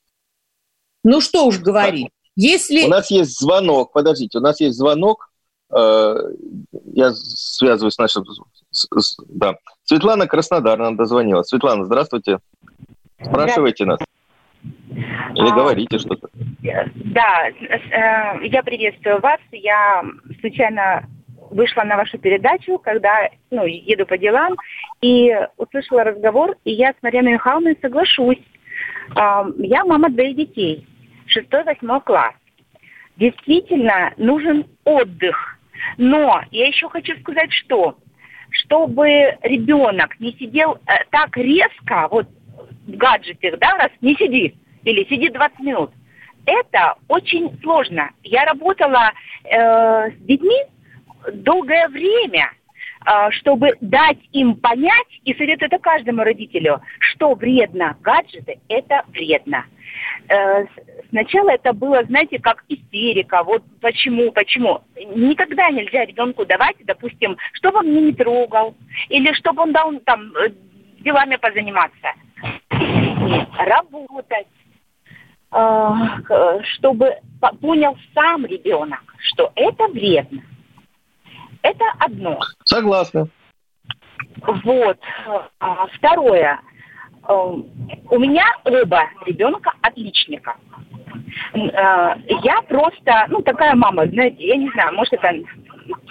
Ну 1.03 1.21
что 1.21 1.45
уж 1.45 1.60
говорить. 1.60 2.10
Если... 2.36 2.84
У 2.84 2.89
нас 2.89 3.10
есть 3.12 3.39
звонок, 3.39 3.93
подождите, 3.93 4.39
у 4.39 4.41
нас 4.41 4.60
есть 4.60 4.77
звонок, 4.77 5.29
э, 5.73 6.15
я 6.93 7.13
связываюсь 7.13 7.93
с 7.93 7.97
нашим... 7.97 8.25
Да. 9.29 9.55
Светлана 9.86 10.27
Краснодар 10.27 10.77
нам 10.77 10.97
дозвонила. 10.97 11.43
Светлана, 11.43 11.86
здравствуйте. 11.86 12.39
Спрашивайте 13.23 13.86
нас. 13.86 13.99
Или 14.89 15.50
а, 15.50 15.56
говорите 15.56 15.98
что-то. 16.00 16.30
Да, 16.95 17.50
э, 17.50 18.48
я 18.48 18.63
приветствую 18.63 19.19
вас. 19.19 19.39
Я 19.52 20.04
случайно 20.39 21.08
вышла 21.50 21.84
на 21.84 21.98
вашу 21.98 22.17
передачу, 22.17 22.78
когда 22.80 23.30
ну, 23.52 23.65
еду 23.65 24.06
по 24.06 24.17
делам, 24.17 24.56
и 25.02 25.36
услышала 25.58 26.04
разговор, 26.04 26.56
и 26.65 26.71
я 26.71 26.91
с 26.91 27.04
Мариной 27.04 27.34
Михайловной 27.34 27.78
соглашусь. 27.82 28.41
Я 29.15 29.86
мама 29.86 30.10
двоих 30.10 30.36
детей, 30.36 30.88
6-8 31.36 32.04
класс. 32.04 32.34
Действительно, 33.17 34.13
нужен 34.17 34.65
отдых. 34.84 35.60
Но 35.98 36.41
я 36.52 36.67
еще 36.67 36.89
хочу 36.89 37.17
сказать, 37.19 37.52
что 37.52 37.98
чтобы 38.50 39.38
ребенок 39.41 40.19
не 40.19 40.32
сидел 40.34 40.78
э, 40.88 41.04
так 41.12 41.36
резко, 41.38 42.08
вот 42.10 42.28
в 42.88 42.95
гаджете, 42.95 43.58
да, 43.58 43.71
раз 43.78 43.91
не 44.02 44.15
сиди, 44.15 44.56
или 44.86 45.04
сиди 45.06 45.30
20 45.30 45.60
минут, 45.60 45.91
это 46.45 46.95
очень 47.08 47.60
сложно. 47.62 48.12
Я 48.24 48.45
работала 48.45 49.12
э, 49.43 50.12
с 50.12 50.17
детьми 50.21 50.62
долгое 51.34 51.88
время, 51.89 52.52
э, 53.06 53.32
чтобы 53.32 53.74
дать 53.82 54.19
им 54.32 54.56
понять, 54.56 55.08
и 55.24 55.34
советую 55.34 55.67
это 55.67 55.80
каждому 55.80 56.24
родителю, 56.24 56.82
что 57.00 57.34
вредно 57.34 57.98
гаджеты, 58.02 58.60
это 58.69 59.04
вредно. 59.08 59.65
Э, 60.30 60.65
сначала 61.10 61.50
это 61.52 61.74
было, 61.74 62.04
знаете, 62.06 62.39
как 62.39 62.63
истерика. 62.67 63.43
Вот 63.43 63.63
почему, 63.82 64.32
почему. 64.32 64.82
Никогда 64.95 65.69
нельзя 65.69 66.06
ребенку 66.06 66.45
давать, 66.45 66.78
допустим, 66.82 67.38
чтобы 67.54 67.80
он 67.80 67.89
меня 67.89 68.02
не 68.02 68.13
трогал, 68.13 68.76
или 69.10 69.34
чтобы 69.34 69.63
он 69.63 69.71
дал 69.71 69.91
там 70.06 70.32
э, 70.36 70.50
делами 71.00 71.38
позаниматься. 71.38 72.13
Работать, 73.58 74.48
чтобы 76.75 77.15
понял 77.61 77.97
сам 78.13 78.45
ребенок, 78.45 79.01
что 79.19 79.51
это 79.55 79.87
вредно. 79.87 80.41
Это 81.61 81.85
одно. 81.99 82.39
Согласна. 82.63 83.27
Вот. 84.41 84.99
А 85.59 85.87
второе. 85.87 86.59
Эм, 87.27 87.65
у 88.11 88.19
меня 88.19 88.45
оба 88.65 89.09
ребенка 89.25 89.71
отличника. 89.81 90.57
Э, 91.53 92.15
я 92.43 92.61
просто, 92.67 93.25
ну, 93.29 93.41
такая 93.41 93.75
мама, 93.75 94.05
знаете, 94.07 94.45
я 94.45 94.57
не 94.57 94.69
знаю, 94.71 94.93
может, 94.93 95.13
это 95.13 95.33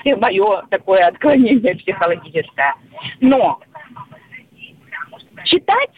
мое 0.16 0.62
такое 0.70 1.06
отклонение 1.06 1.76
психологическое. 1.76 2.74
Но 3.20 3.60
читать, 5.44 5.92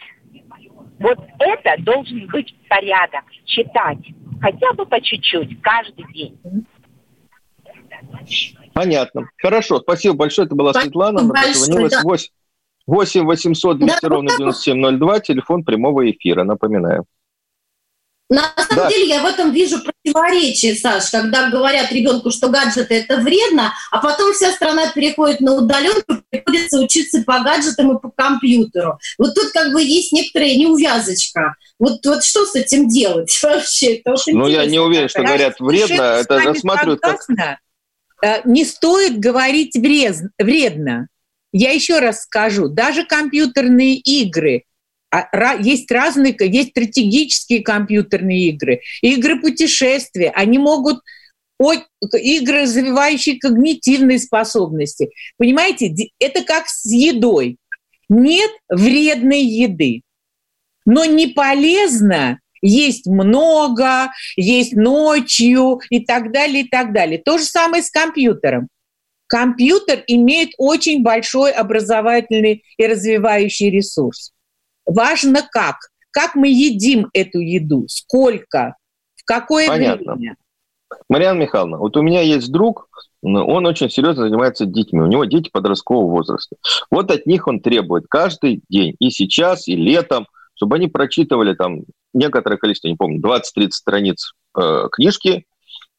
вот 0.99 1.19
это 1.39 1.81
должен 1.83 2.27
быть 2.27 2.55
порядок. 2.69 3.23
Читать 3.45 3.99
хотя 4.41 4.73
бы 4.73 4.85
по 4.85 5.01
чуть-чуть, 5.01 5.61
каждый 5.61 6.05
день. 6.13 6.37
Понятно. 8.73 9.29
Хорошо, 9.41 9.79
спасибо 9.79 10.15
большое. 10.15 10.45
Это 10.45 10.55
была 10.55 10.71
спасибо 10.71 10.91
Светлана. 10.91 11.23
Большое, 11.23 11.89
да. 11.89 12.01
8 12.85 13.25
800 13.25 13.79
200 13.79 13.99
да, 14.01 14.07
ровно 14.07 14.29
9702, 14.37 15.19
телефон 15.19 15.63
прямого 15.65 16.09
эфира, 16.09 16.43
напоминаю. 16.43 17.05
На 18.29 18.53
самом 18.57 18.83
да. 18.85 18.89
деле 18.89 19.07
я 19.07 19.21
в 19.21 19.25
этом 19.25 19.53
вижу 19.53 19.79
противоречие, 19.81 20.75
Саш, 20.75 21.09
когда 21.11 21.49
говорят 21.49 21.91
ребенку, 21.93 22.29
что 22.29 22.49
гаджеты 22.49 22.95
это 22.95 23.17
вредно, 23.17 23.73
а 23.89 23.99
потом 23.99 24.33
вся 24.33 24.51
страна 24.51 24.91
переходит 24.91 25.39
на 25.39 25.53
удаленку, 25.53 26.17
приходится 26.29 26.79
учиться 26.79 27.23
по 27.23 27.39
гаджетам 27.39 27.95
и 27.95 28.01
по 28.01 28.09
компьютеру. 28.09 28.99
Вот 29.17 29.33
тут 29.33 29.51
как 29.53 29.71
бы 29.71 29.81
есть 29.81 30.11
некоторая 30.11 30.55
неувязочка. 30.55 31.55
Вот, 31.79 32.05
вот 32.05 32.23
что 32.23 32.45
с 32.45 32.55
этим 32.55 32.89
делать 32.89 33.39
вообще? 33.43 33.95
Это 33.95 34.15
ну, 34.27 34.47
я 34.47 34.65
не 34.65 34.79
уверен, 34.79 35.07
что 35.07 35.23
говорят 35.23 35.59
вредно. 35.59 36.01
Это 36.19 36.39
рассматривают 36.39 36.99
как... 36.99 37.21
Э, 38.21 38.41
не 38.45 38.65
стоит 38.65 39.19
говорить 39.19 39.75
вредно. 39.75 41.07
Я 41.53 41.71
еще 41.71 41.99
раз 41.99 42.23
скажу, 42.23 42.67
даже 42.67 43.05
компьютерные 43.05 43.95
игры, 43.95 44.63
есть 45.59 45.89
разные, 45.91 46.35
есть 46.39 46.69
стратегические 46.71 47.61
компьютерные 47.61 48.49
игры, 48.49 48.81
игры 49.01 49.39
путешествия, 49.39 50.31
они 50.35 50.57
могут 50.59 50.99
игры, 51.59 52.61
развивающие 52.61 53.39
когнитивные 53.39 54.19
способности. 54.19 55.09
Понимаете, 55.37 55.93
это 56.19 56.43
как 56.43 56.67
с 56.67 56.85
едой. 56.85 57.57
Нет 58.09 58.51
вредной 58.69 59.41
еды, 59.41 60.01
но 60.85 61.03
не 61.03 61.27
полезно 61.27 62.39
есть 62.61 63.05
много, 63.05 64.11
есть 64.35 64.73
ночью 64.73 65.79
и 65.89 65.99
так 65.99 66.31
далее, 66.31 66.63
и 66.63 66.67
так 66.67 66.93
далее. 66.93 67.21
То 67.23 67.37
же 67.37 67.43
самое 67.43 67.83
с 67.83 67.89
компьютером. 67.89 68.67
Компьютер 69.27 70.03
имеет 70.07 70.51
очень 70.57 71.03
большой 71.03 71.51
образовательный 71.51 72.63
и 72.77 72.87
развивающий 72.87 73.69
ресурс. 73.69 74.31
Важно 74.87 75.47
как. 75.51 75.75
Как 76.11 76.35
мы 76.35 76.47
едим 76.47 77.09
эту 77.13 77.39
еду, 77.39 77.85
сколько, 77.87 78.75
в 79.15 79.25
какое 79.25 79.67
Понятно. 79.67 80.15
время. 80.15 80.35
Марьяна 81.09 81.37
Михайловна, 81.37 81.77
вот 81.77 81.97
у 81.97 82.01
меня 82.01 82.21
есть 82.21 82.51
друг, 82.51 82.89
он 83.21 83.65
очень 83.65 83.89
серьезно 83.89 84.23
занимается 84.23 84.65
детьми. 84.65 85.01
У 85.01 85.07
него 85.07 85.25
дети 85.25 85.49
подросткового 85.51 86.09
возраста. 86.09 86.55
Вот 86.89 87.11
от 87.11 87.25
них 87.25 87.47
он 87.47 87.59
требует 87.59 88.05
каждый 88.09 88.63
день, 88.69 88.95
и 88.99 89.09
сейчас, 89.09 89.67
и 89.67 89.75
летом, 89.75 90.27
чтобы 90.55 90.77
они 90.77 90.87
прочитывали 90.87 91.53
там 91.53 91.81
некоторое 92.13 92.57
количество, 92.57 92.87
не 92.87 92.95
помню, 92.95 93.21
20-30 93.21 93.71
страниц 93.71 94.33
э, 94.57 94.87
книжки, 94.91 95.45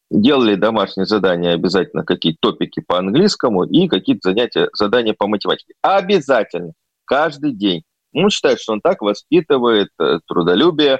делали 0.09 0.55
домашние 0.55 1.05
задания 1.05 1.53
обязательно 1.53 2.03
какие-то 2.03 2.39
топики 2.41 2.81
по 2.85 2.97
английскому 2.97 3.63
и 3.65 3.87
какие-то 3.87 4.29
занятия, 4.29 4.69
задания 4.73 5.13
по 5.17 5.27
математике. 5.27 5.73
Обязательно, 5.81 6.73
каждый 7.05 7.53
день. 7.53 7.83
Он 8.13 8.29
считает, 8.29 8.59
что 8.59 8.73
он 8.73 8.81
так 8.81 9.01
воспитывает 9.01 9.89
э, 9.99 10.19
трудолюбие, 10.27 10.95
э, 10.95 10.99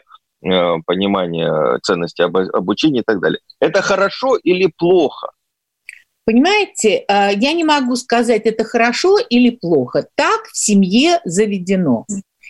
понимание 0.86 1.80
ценности 1.82 2.22
обучения 2.22 3.02
и 3.02 3.04
так 3.06 3.20
далее. 3.20 3.40
Это 3.60 3.82
хорошо 3.82 4.36
или 4.36 4.72
плохо? 4.78 5.32
Понимаете, 6.26 7.06
э, 7.08 7.34
я 7.36 7.54
не 7.54 7.64
могу 7.64 7.96
сказать, 7.96 8.46
это 8.46 8.64
хорошо 8.64 9.18
или 9.18 9.50
плохо. 9.50 10.08
Так 10.16 10.46
в 10.52 10.58
семье 10.58 11.20
заведено. 11.26 12.06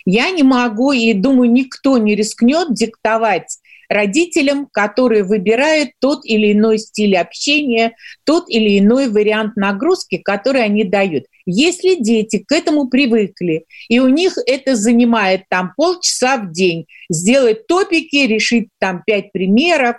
Я 0.05 0.31
не 0.31 0.43
могу, 0.43 0.91
и 0.91 1.13
думаю, 1.13 1.51
никто 1.51 1.97
не 1.97 2.15
рискнет 2.15 2.73
диктовать 2.73 3.57
родителям, 3.89 4.67
которые 4.71 5.23
выбирают 5.23 5.91
тот 5.99 6.23
или 6.23 6.53
иной 6.53 6.77
стиль 6.77 7.17
общения, 7.17 7.95
тот 8.23 8.49
или 8.49 8.79
иной 8.79 9.09
вариант 9.09 9.55
нагрузки, 9.55 10.17
который 10.17 10.63
они 10.63 10.83
дают. 10.83 11.25
Если 11.51 11.95
дети 11.95 12.43
к 12.45 12.51
этому 12.51 12.89
привыкли, 12.89 13.65
и 13.87 13.99
у 13.99 14.07
них 14.07 14.37
это 14.45 14.75
занимает 14.75 15.43
там 15.49 15.73
полчаса 15.75 16.37
в 16.37 16.51
день, 16.51 16.85
сделать 17.09 17.65
топики, 17.65 18.27
решить 18.27 18.69
там 18.79 19.01
пять 19.05 19.31
примеров, 19.31 19.97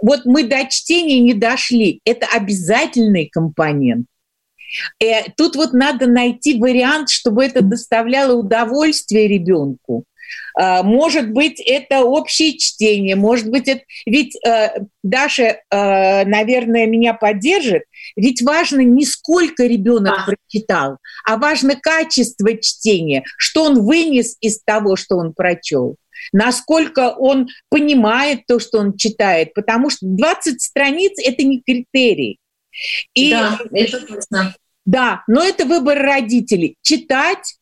вот 0.00 0.24
мы 0.24 0.44
до 0.44 0.68
чтения 0.68 1.18
не 1.20 1.34
дошли. 1.34 2.00
Это 2.04 2.26
обязательный 2.26 3.28
компонент. 3.28 4.06
Э, 5.00 5.30
тут 5.36 5.56
вот 5.56 5.72
надо 5.72 6.06
найти 6.06 6.58
вариант, 6.60 7.10
чтобы 7.10 7.44
это 7.44 7.62
доставляло 7.62 8.34
удовольствие 8.34 9.26
ребенку. 9.26 10.04
А, 10.54 10.82
может 10.82 11.30
быть, 11.30 11.60
это 11.60 12.02
общее 12.02 12.58
чтение, 12.58 13.16
может 13.16 13.48
быть, 13.48 13.68
это... 13.68 13.82
Ведь 14.06 14.36
э, 14.44 14.84
Даша, 15.02 15.60
э, 15.70 16.24
наверное, 16.24 16.86
меня 16.86 17.14
поддержит, 17.14 17.82
ведь 18.16 18.42
важно 18.42 18.80
не 18.80 19.04
сколько 19.04 19.64
ребенок 19.64 20.14
а. 20.18 20.24
прочитал, 20.26 20.98
а 21.24 21.36
важно 21.36 21.76
качество 21.76 22.56
чтения, 22.56 23.24
что 23.36 23.64
он 23.64 23.84
вынес 23.84 24.36
из 24.40 24.60
того, 24.62 24.96
что 24.96 25.16
он 25.16 25.32
прочел 25.32 25.96
насколько 26.32 27.10
он 27.10 27.48
понимает 27.68 28.40
то, 28.46 28.58
что 28.58 28.78
он 28.78 28.96
читает, 28.96 29.54
потому 29.54 29.88
что 29.90 30.00
20 30.02 30.60
страниц– 30.60 31.12
это 31.24 31.44
не 31.44 31.60
критерий. 31.60 32.38
И, 33.14 33.30
да, 33.30 33.58
это 33.72 34.00
точно. 34.00 34.54
Да, 34.84 35.22
но 35.26 35.44
это 35.44 35.66
выбор 35.66 35.98
родителей. 35.98 36.76
Читать 36.82 37.57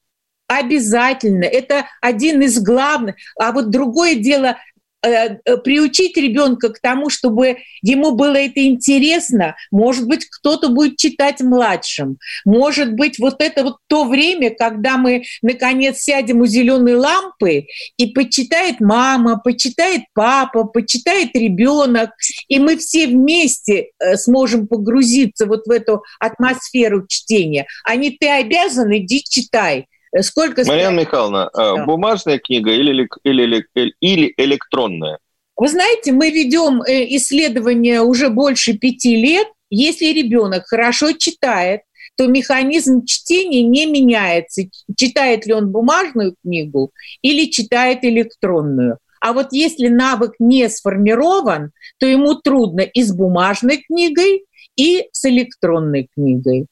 Обязательно. 0.48 1.44
Это 1.44 1.86
один 2.00 2.40
из 2.42 2.62
главных. 2.62 3.16
А 3.38 3.50
вот 3.50 3.70
другое 3.70 4.14
дело 4.14 4.56
э, 5.02 5.38
э, 5.44 5.56
приучить 5.56 6.16
ребенка 6.16 6.68
к 6.68 6.78
тому, 6.78 7.10
чтобы 7.10 7.56
ему 7.82 8.12
было 8.12 8.36
это 8.36 8.64
интересно. 8.64 9.56
Может 9.72 10.06
быть, 10.06 10.24
кто-то 10.26 10.68
будет 10.68 10.98
читать 10.98 11.40
младшим. 11.40 12.18
Может 12.44 12.92
быть, 12.92 13.18
вот 13.18 13.42
это 13.42 13.64
вот 13.64 13.78
то 13.88 14.04
время, 14.04 14.54
когда 14.54 14.98
мы 14.98 15.24
наконец 15.42 15.98
сядем 15.98 16.42
у 16.42 16.46
зеленой 16.46 16.94
лампы 16.94 17.66
и 17.96 18.06
почитает 18.12 18.78
мама, 18.78 19.40
почитает 19.42 20.02
папа, 20.14 20.62
почитает 20.62 21.30
ребенок, 21.34 22.10
и 22.46 22.60
мы 22.60 22.76
все 22.76 23.08
вместе 23.08 23.88
э, 23.98 24.14
сможем 24.14 24.68
погрузиться 24.68 25.46
вот 25.46 25.66
в 25.66 25.70
эту 25.72 26.04
атмосферу 26.20 27.04
чтения. 27.08 27.66
А 27.82 27.96
не 27.96 28.10
ты 28.12 28.28
обязан, 28.28 28.96
иди 28.96 29.24
читай. 29.28 29.88
Сколько 30.22 30.64
Марьяна 30.64 31.00
Михайловна, 31.00 31.50
да. 31.54 31.84
бумажная 31.84 32.38
книга 32.38 32.70
или, 32.70 33.08
или, 33.24 33.66
или 34.00 34.34
электронная? 34.36 35.18
Вы 35.56 35.68
знаете, 35.68 36.12
мы 36.12 36.30
ведем 36.30 36.82
э, 36.82 37.16
исследования 37.16 38.02
уже 38.02 38.28
больше 38.28 38.74
пяти 38.74 39.16
лет. 39.16 39.48
если 39.70 40.06
ребенок 40.06 40.66
хорошо 40.66 41.12
читает, 41.12 41.80
то 42.16 42.26
механизм 42.26 43.04
чтения 43.04 43.62
не 43.62 43.86
меняется. 43.86 44.62
Читает 44.96 45.46
ли 45.46 45.54
он 45.54 45.70
бумажную 45.70 46.34
книгу 46.42 46.92
или 47.22 47.50
читает 47.50 48.04
электронную. 48.04 48.98
А 49.20 49.32
вот 49.32 49.48
если 49.52 49.88
навык 49.88 50.34
не 50.38 50.68
сформирован, 50.68 51.72
то 51.98 52.06
ему 52.06 52.34
трудно 52.34 52.82
и 52.82 53.02
с 53.02 53.12
бумажной 53.12 53.78
книгой, 53.78 54.44
и 54.76 55.08
с 55.12 55.24
электронной 55.24 56.08
книгой. 56.14 56.66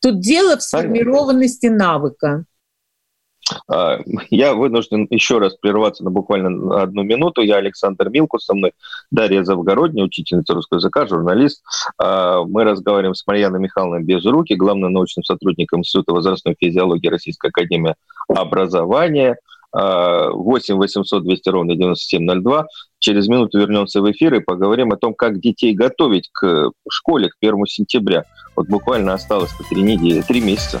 Тут 0.00 0.20
дело 0.20 0.56
в 0.56 0.62
сформированности 0.62 1.66
навыка. 1.66 2.44
А, 3.68 3.98
я 4.30 4.54
вынужден 4.54 5.06
еще 5.10 5.38
раз 5.38 5.54
прерваться 5.54 6.04
на 6.04 6.10
буквально 6.10 6.82
одну 6.82 7.02
минуту. 7.02 7.42
Я 7.42 7.56
Александр 7.56 8.08
Милку, 8.08 8.38
со 8.38 8.54
мной 8.54 8.72
Дарья 9.10 9.42
Завгородняя, 9.42 10.04
учительница 10.04 10.54
русского 10.54 10.78
языка, 10.78 11.06
журналист. 11.06 11.62
А, 11.98 12.42
мы 12.44 12.64
разговариваем 12.64 13.14
с 13.14 13.26
Марьяной 13.26 13.60
Михайловной 13.60 14.02
Безруки, 14.02 14.54
главным 14.54 14.92
научным 14.92 15.24
сотрудником 15.24 15.80
Института 15.80 16.12
возрастной 16.12 16.56
физиологии 16.58 17.08
Российской 17.08 17.48
Академии 17.48 17.94
Образования. 18.28 19.36
8 19.72 20.76
800 20.76 21.22
200 21.22 21.48
ровно 21.48 21.76
9702. 21.76 22.66
Через 22.98 23.28
минуту 23.28 23.58
вернемся 23.58 24.02
в 24.02 24.10
эфир 24.10 24.34
и 24.34 24.40
поговорим 24.40 24.92
о 24.92 24.96
том, 24.96 25.14
как 25.14 25.40
детей 25.40 25.74
готовить 25.74 26.28
к 26.32 26.72
школе 26.90 27.28
к 27.28 27.36
1 27.40 27.66
сентября. 27.66 28.24
Вот 28.56 28.66
буквально 28.68 29.14
осталось 29.14 29.52
по 29.52 29.62
три 29.64 29.82
недели, 29.82 30.22
три 30.22 30.40
месяца. 30.40 30.80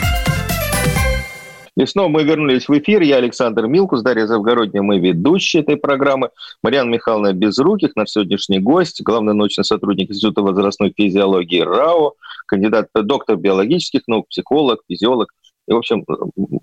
И 1.81 1.85
снова 1.87 2.09
мы 2.09 2.23
вернулись 2.23 2.69
в 2.69 2.77
эфир. 2.77 3.01
Я 3.01 3.15
Александр 3.15 3.65
Милкус, 3.65 4.03
Дарья 4.03 4.27
Завгородняя, 4.27 4.83
мы 4.83 4.99
ведущие 4.99 5.63
этой 5.63 5.77
программы. 5.77 6.29
Марьяна 6.61 6.91
Михайловна 6.91 7.33
Безруких, 7.33 7.95
наш 7.95 8.11
сегодняшний 8.11 8.59
гость, 8.59 9.01
главный 9.01 9.33
научный 9.33 9.63
сотрудник 9.63 10.11
Института 10.11 10.43
возрастной 10.43 10.93
физиологии 10.95 11.61
РАО, 11.61 12.13
кандидат, 12.45 12.89
доктор 12.93 13.35
биологических 13.37 14.01
наук, 14.05 14.27
психолог, 14.29 14.81
физиолог, 14.87 15.29
и, 15.67 15.73
в 15.73 15.77
общем, 15.77 16.05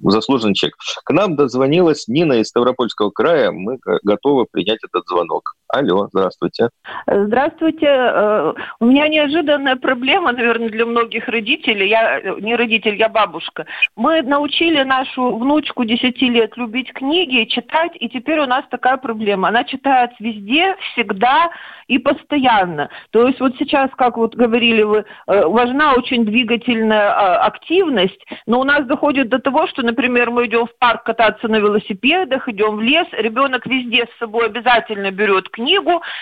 заслуженный 0.02 0.54
человек. 0.54 0.76
К 1.04 1.10
нам 1.10 1.34
дозвонилась 1.34 2.06
Нина 2.06 2.34
из 2.34 2.46
Ставропольского 2.46 3.10
края. 3.10 3.50
Мы 3.50 3.80
готовы 4.04 4.46
принять 4.48 4.84
этот 4.84 5.02
звонок. 5.08 5.56
Алло, 5.68 6.08
здравствуйте. 6.10 6.70
Здравствуйте. 7.06 7.86
Э, 7.86 8.54
у 8.80 8.86
меня 8.86 9.06
неожиданная 9.08 9.76
проблема, 9.76 10.32
наверное, 10.32 10.70
для 10.70 10.86
многих 10.86 11.28
родителей. 11.28 11.88
Я 11.88 12.20
э, 12.20 12.40
не 12.40 12.56
родитель, 12.56 12.96
я 12.96 13.10
бабушка. 13.10 13.66
Мы 13.94 14.22
научили 14.22 14.82
нашу 14.82 15.36
внучку 15.36 15.84
10 15.84 16.22
лет 16.22 16.56
любить 16.56 16.90
книги, 16.94 17.44
читать, 17.44 17.92
и 18.00 18.08
теперь 18.08 18.40
у 18.40 18.46
нас 18.46 18.64
такая 18.70 18.96
проблема. 18.96 19.48
Она 19.48 19.64
читает 19.64 20.12
везде, 20.20 20.74
всегда 20.92 21.50
и 21.86 21.98
постоянно. 21.98 22.88
То 23.10 23.26
есть 23.26 23.38
вот 23.38 23.54
сейчас, 23.58 23.90
как 23.96 24.16
вот 24.16 24.34
говорили 24.34 24.82
вы, 24.82 25.04
э, 25.26 25.44
важна 25.46 25.92
очень 25.94 26.24
двигательная 26.24 27.10
а, 27.10 27.46
активность, 27.46 28.24
но 28.46 28.60
у 28.60 28.64
нас 28.64 28.86
доходит 28.86 29.28
до 29.28 29.38
того, 29.38 29.66
что, 29.66 29.82
например, 29.82 30.30
мы 30.30 30.46
идем 30.46 30.66
в 30.66 30.78
парк 30.78 31.04
кататься 31.04 31.46
на 31.48 31.56
велосипедах, 31.56 32.48
идем 32.48 32.76
в 32.76 32.80
лес, 32.80 33.06
ребенок 33.12 33.66
везде 33.66 34.06
с 34.06 34.18
собой 34.18 34.46
обязательно 34.46 35.10
берет 35.10 35.48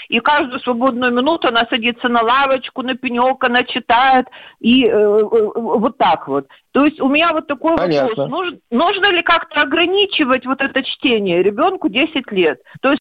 и 0.09 0.20
каждую 0.20 0.61
свободную 0.61 1.12
минуту 1.12 1.49
она 1.49 1.66
садится 1.68 2.09
на 2.09 2.22
лавочку, 2.22 2.82
на 2.82 2.95
пенек, 2.97 3.43
она 3.45 3.64
читает, 3.64 4.26
и 4.61 4.84
э, 4.84 4.89
э, 4.89 5.51
вот 5.55 5.99
так 5.99 6.28
вот. 6.28 6.47
То 6.72 6.84
есть 6.84 7.01
у 7.01 7.09
меня 7.09 7.32
вот 7.32 7.47
такой 7.47 7.76
Понятно. 7.76 8.09
вопрос. 8.09 8.28
Нужно, 8.28 8.59
нужно 8.70 9.07
ли 9.11 9.22
как-то 9.22 9.62
ограничивать 9.62 10.47
вот 10.47 10.61
это 10.61 10.82
чтение 10.82 11.43
ребенку 11.43 11.89
10 11.89 12.30
лет? 12.32 12.61
То 12.80 12.91
есть 12.91 13.01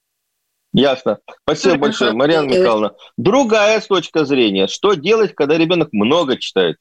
Ясно. 0.73 1.19
Спасибо 1.43 1.77
большое, 1.77 2.11
Марьяна 2.11 2.47
Михайловна. 2.47 2.95
Другая 3.15 3.79
точка 3.79 4.25
зрения. 4.25 4.67
Что 4.67 4.93
делать, 4.95 5.33
когда 5.33 5.57
ребенок 5.57 5.93
много 5.93 6.38
читает? 6.38 6.77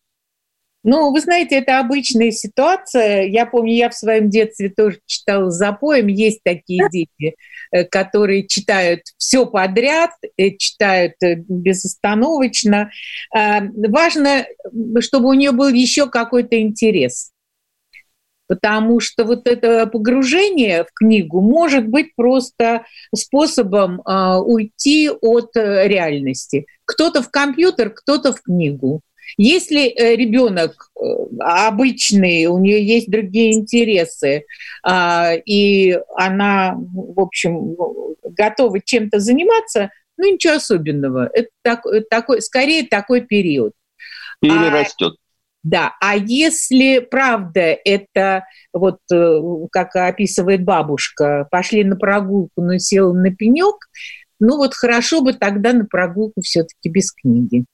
Ну, 0.86 1.12
вы 1.12 1.20
знаете, 1.22 1.56
это 1.56 1.78
обычная 1.78 2.30
ситуация. 2.30 3.22
Я 3.22 3.46
помню, 3.46 3.72
я 3.72 3.88
в 3.88 3.94
своем 3.94 4.28
детстве 4.28 4.68
тоже 4.68 5.00
читала 5.06 5.50
запоем. 5.50 6.08
Есть 6.08 6.40
такие 6.44 6.86
дети, 6.92 7.36
э, 7.72 7.84
которые 7.84 8.46
читают 8.46 9.00
все 9.16 9.46
подряд, 9.46 10.10
э, 10.36 10.50
читают 10.58 11.14
э, 11.22 11.36
безостановочно. 11.36 12.90
А, 13.34 13.62
важно, 13.88 14.44
чтобы 15.00 15.30
у 15.30 15.32
нее 15.32 15.52
был 15.52 15.70
еще 15.70 16.10
какой-то 16.10 16.60
интерес. 16.60 17.30
Потому 18.46 19.00
что 19.00 19.24
вот 19.24 19.48
это 19.48 19.86
погружение 19.86 20.84
в 20.84 20.92
книгу 20.92 21.40
может 21.40 21.88
быть 21.88 22.14
просто 22.14 22.84
способом 23.14 24.02
э, 24.02 24.36
уйти 24.36 25.08
от 25.08 25.56
реальности. 25.56 26.66
Кто-то 26.84 27.22
в 27.22 27.30
компьютер, 27.30 27.88
кто-то 27.88 28.34
в 28.34 28.42
книгу. 28.42 29.00
Если 29.36 29.88
э, 29.88 30.16
ребенок 30.16 30.90
э, 30.96 31.04
обычный, 31.40 32.46
у 32.46 32.58
нее 32.58 32.84
есть 32.84 33.10
другие 33.10 33.54
интересы, 33.54 34.44
а, 34.82 35.32
и 35.34 35.98
она, 36.16 36.74
в 36.76 37.20
общем, 37.20 37.76
готова 38.22 38.80
чем-то 38.80 39.18
заниматься, 39.18 39.90
ну 40.16 40.32
ничего 40.32 40.54
особенного. 40.54 41.30
Это 41.32 41.48
такой, 42.08 42.42
скорее 42.42 42.86
такой 42.86 43.22
период. 43.22 43.72
Или 44.40 44.52
а, 44.52 44.70
растет. 44.70 45.14
Да, 45.64 45.94
а 46.00 46.14
если 46.14 46.98
правда 46.98 47.76
это 47.84 48.44
вот 48.72 48.98
э, 49.10 49.40
как 49.72 49.96
описывает 49.96 50.62
бабушка, 50.62 51.48
пошли 51.50 51.84
на 51.84 51.96
прогулку, 51.96 52.60
но 52.60 52.76
сел 52.76 53.14
на 53.14 53.34
пенек, 53.34 53.76
ну 54.38 54.58
вот 54.58 54.74
хорошо 54.74 55.22
бы 55.22 55.32
тогда 55.32 55.72
на 55.72 55.86
прогулку 55.86 56.42
все-таки 56.42 56.90
без 56.90 57.12
книги. 57.12 57.64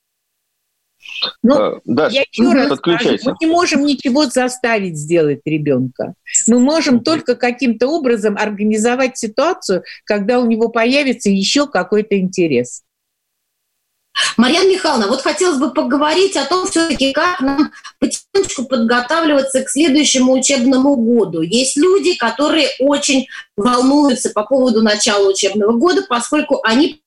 Ну, 1.42 1.55
а, 1.55 1.80
да, 1.84 2.09
я 2.09 2.22
еще 2.30 2.53
раз 2.53 2.76
скажу, 2.78 3.16
мы 3.24 3.34
не 3.40 3.46
можем 3.46 3.84
ничего 3.84 4.26
заставить 4.26 4.96
сделать 4.96 5.40
ребенка. 5.44 6.14
Мы 6.46 6.59
можем 6.61 7.01
только 7.01 7.34
каким-то 7.34 7.88
образом 7.88 8.36
организовать 8.38 9.18
ситуацию, 9.18 9.82
когда 10.05 10.38
у 10.40 10.46
него 10.46 10.68
появится 10.68 11.30
еще 11.30 11.66
какой-то 11.66 12.18
интерес. 12.18 12.82
Марьяна 14.36 14.68
Михайловна, 14.68 15.07
вот 15.07 15.22
хотелось 15.22 15.59
бы 15.59 15.72
поговорить 15.72 16.36
о 16.36 16.44
том, 16.44 16.66
все-таки 16.66 17.12
как 17.12 17.40
нам 17.40 17.72
потихонечку 17.98 18.64
подготавливаться 18.64 19.62
к 19.62 19.70
следующему 19.70 20.32
учебному 20.32 20.96
году. 20.96 21.42
Есть 21.42 21.76
люди, 21.76 22.16
которые 22.16 22.68
очень 22.80 23.26
волнуются 23.57 24.30
по 24.30 24.44
поводу 24.44 24.82
начала 24.82 25.28
учебного 25.28 25.72
года, 25.72 26.03
поскольку 26.09 26.61
они 26.64 27.03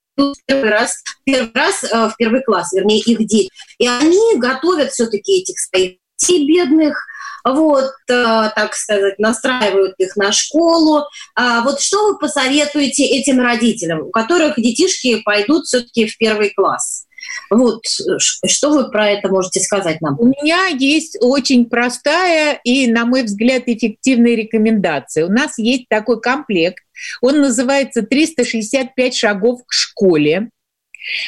первый 0.46 0.70
раз, 0.70 0.96
первый 1.24 1.52
раз 1.54 1.84
э, 1.84 1.88
в 2.10 2.16
первый 2.18 2.44
класс, 2.44 2.74
вернее, 2.74 3.00
их 3.00 3.18
дети. 3.26 3.50
И 3.78 3.88
они 3.88 4.38
готовят 4.38 4.92
все-таки 4.92 5.42
этих 5.42 5.60
своих 5.60 5.98
детей 6.18 6.48
бедных, 6.48 6.98
вот, 7.44 7.92
э, 8.10 8.50
так 8.56 8.74
сказать, 8.74 9.20
настраивают 9.20 9.96
их 9.98 10.16
на 10.16 10.32
школу. 10.32 11.06
А 11.36 11.62
вот 11.62 11.82
что 11.82 12.08
вы 12.08 12.18
посоветуете 12.18 13.06
этим 13.06 13.40
родителям, 13.40 14.08
у 14.08 14.12
которых 14.12 14.56
детишки 14.58 15.22
пойдут 15.22 15.66
все-таки 15.66 16.08
в 16.08 16.18
первый 16.18 16.52
класс? 16.52 17.06
Вот, 17.50 17.84
что 18.18 18.70
вы 18.72 18.90
про 18.90 19.10
это 19.10 19.30
можете 19.30 19.60
сказать 19.60 20.02
нам? 20.02 20.20
У 20.20 20.26
меня 20.26 20.68
есть 20.68 21.18
очень 21.22 21.66
простая 21.66 22.60
и, 22.64 22.88
на 22.88 23.06
мой 23.06 23.24
взгляд, 23.24 23.64
эффективная 23.68 24.36
рекомендация. 24.36 25.26
У 25.26 25.32
нас 25.32 25.58
есть 25.58 25.88
такой 25.90 26.22
комплект, 26.22 26.84
он 27.22 27.42
называется 27.42 28.02
«365 28.02 29.16
шагов 29.16 29.62
к 29.66 29.72
школе». 29.72 30.50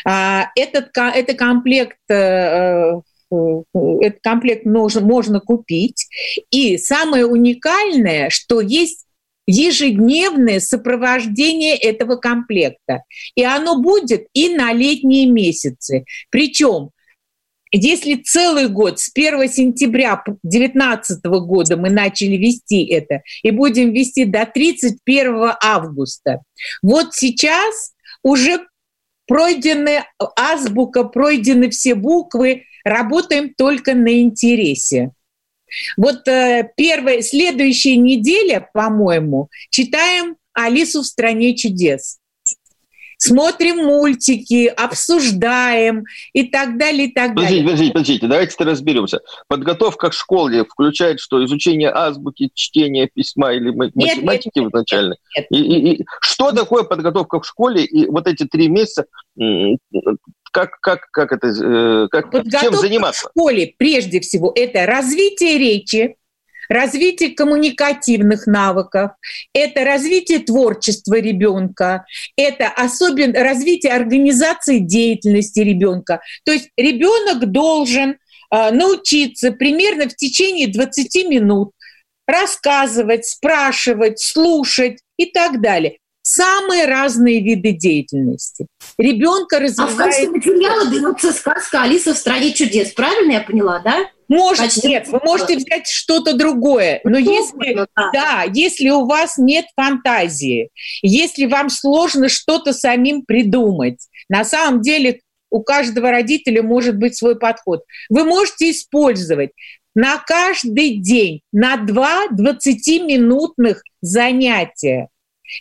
А, 0.06 0.48
этот, 0.56 0.90
это 0.96 1.34
комплект 1.34 1.98
э, 2.10 2.14
э, 3.32 3.64
этот 4.02 4.22
комплект 4.22 4.66
можно, 4.66 5.02
можно 5.02 5.40
купить. 5.40 6.08
И 6.50 6.78
самое 6.78 7.26
уникальное, 7.26 8.30
что 8.30 8.62
есть 8.62 9.06
ежедневное 9.48 10.60
сопровождение 10.60 11.76
этого 11.76 12.16
комплекта. 12.16 13.04
И 13.36 13.44
оно 13.44 13.82
будет 13.82 14.28
и 14.34 14.50
на 14.50 14.74
летние 14.74 15.28
месяцы. 15.28 16.06
Причем 16.30 16.92
если 17.72 18.16
целый 18.16 18.70
год, 18.70 19.00
с 19.00 19.12
1 19.14 19.50
сентября 19.50 20.24
2019 20.44 21.26
года 21.26 21.76
мы 21.76 21.90
начали 21.90 22.38
вести 22.38 22.86
это 22.86 23.22
и 23.44 23.52
будем 23.52 23.92
вести 23.92 24.24
до 24.24 24.46
31 24.46 25.54
августа, 25.62 26.42
вот 26.82 27.14
сейчас 27.14 27.94
уже 28.24 28.66
пройдены 29.28 30.06
азбука, 30.38 31.04
пройдены 31.04 31.70
все 31.70 31.96
буквы, 31.96 32.64
работаем 32.86 33.54
только 33.54 33.94
на 33.94 34.22
интересе. 34.22 35.12
Вот 35.98 36.28
э, 36.28 36.70
первая, 36.76 37.22
следующая 37.22 37.98
неделя, 37.98 38.70
по-моему, 38.74 39.50
читаем 39.70 40.38
«Алису 40.54 41.02
в 41.02 41.06
стране 41.06 41.56
чудес» 41.56 42.20
смотрим 43.18 43.78
мультики, 43.78 44.68
обсуждаем 44.68 46.04
и 46.34 46.44
так 46.48 46.78
далее, 46.78 47.08
и 47.08 47.14
так 47.14 47.36
подождите, 47.36 47.50
далее. 47.50 47.64
Подождите, 47.64 47.94
подождите, 47.94 48.28
давайте 48.28 48.64
разберемся. 48.64 49.20
Подготовка 49.48 50.10
к 50.10 50.14
школе 50.14 50.66
включает 50.66 51.20
что? 51.20 51.44
Изучение 51.46 51.90
азбуки, 51.90 52.50
чтение 52.54 53.10
письма 53.14 53.54
или 53.54 53.72
математики 53.72 54.52
нет, 54.56 54.56
нет, 54.56 54.68
изначально? 54.68 55.16
Нет, 55.38 55.48
нет. 55.52 55.62
И, 55.62 55.66
и, 55.66 55.94
и 55.96 56.06
что 56.22 56.52
такое 56.52 56.84
подготовка 56.84 57.40
к 57.40 57.46
школе 57.46 57.84
и 57.84 58.06
вот 58.08 58.28
эти 58.28 58.46
три 58.46 58.68
месяца 58.68 59.06
как, 60.52 60.80
как, 60.80 61.12
как 61.12 61.34
это, 61.34 61.48
э, 61.48 62.08
как, 62.10 62.32
чем 62.32 62.74
заниматься? 62.76 63.28
в 63.28 63.32
школе, 63.32 63.74
прежде 63.78 64.22
всего, 64.22 64.54
это 64.56 64.86
развитие 64.86 65.58
речи, 65.58 66.16
развитие 66.70 67.32
коммуникативных 67.32 68.48
навыков, 68.48 69.12
это 69.54 69.84
развитие 69.84 70.40
творчества 70.40 71.16
ребенка, 71.16 72.06
это 72.36 72.68
особенно 72.68 73.44
развитие 73.44 73.94
организации 73.94 74.80
деятельности 74.80 75.60
ребенка. 75.60 76.22
То 76.44 76.52
есть 76.52 76.70
ребенок 76.78 77.52
должен 77.52 78.12
э, 78.12 78.72
научиться 78.72 79.52
примерно 79.52 80.10
в 80.10 80.16
течение 80.16 80.68
20 80.68 81.28
минут 81.30 81.72
рассказывать, 82.28 83.26
спрашивать, 83.26 84.20
слушать 84.20 85.00
и 85.18 85.26
так 85.28 85.62
далее 85.62 85.98
самые 86.26 86.86
разные 86.86 87.40
виды 87.40 87.72
деятельности. 87.72 88.66
Ребенка 88.98 89.60
развивает... 89.60 89.92
А 89.92 89.94
в 89.94 89.98
качестве 89.98 90.30
материала 90.30 90.90
берется 90.90 91.32
сказка 91.32 91.84
«Алиса 91.84 92.16
в 92.16 92.18
стране 92.18 92.52
чудес». 92.52 92.92
Правильно 92.94 93.34
я 93.34 93.42
поняла, 93.42 93.80
да? 93.80 94.10
Может, 94.28 94.66
Почти 94.66 94.88
нет, 94.88 95.08
вы 95.08 95.20
можете 95.24 95.58
взять 95.58 95.88
что-то 95.88 96.36
другое. 96.36 97.02
Но 97.04 97.12
ну, 97.12 97.18
если, 97.18 97.74
да. 97.74 98.12
да, 98.14 98.46
если 98.52 98.90
у 98.90 99.06
вас 99.06 99.38
нет 99.38 99.66
фантазии, 99.76 100.70
если 101.02 101.46
вам 101.46 101.70
сложно 101.70 102.30
что-то 102.30 102.74
самим 102.74 103.24
придумать, 103.24 104.00
на 104.30 104.44
самом 104.44 104.82
деле 104.82 105.22
у 105.50 105.62
каждого 105.62 106.12
родителя 106.12 106.64
может 106.64 106.98
быть 106.98 107.16
свой 107.16 107.38
подход. 107.38 107.84
Вы 108.10 108.26
можете 108.26 108.72
использовать 108.72 109.52
на 109.94 110.18
каждый 110.18 110.98
день, 110.98 111.42
на 111.54 111.78
два 111.78 112.28
20-минутных 112.28 113.82
занятия 114.02 115.08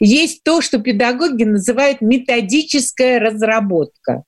есть 0.01 0.43
то, 0.43 0.61
что 0.61 0.79
педагоги 0.79 1.45
называют 1.45 2.01
методическая 2.01 3.21
разработка. 3.21 4.25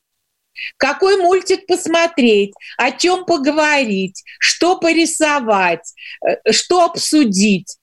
Какой 0.76 1.16
мультик 1.16 1.66
посмотреть, 1.66 2.52
о 2.76 2.92
чем 2.92 3.24
поговорить, 3.24 4.22
что 4.38 4.78
порисовать, 4.78 5.92
э, 6.26 6.52
что 6.52 6.84
обсудить. 6.84 7.76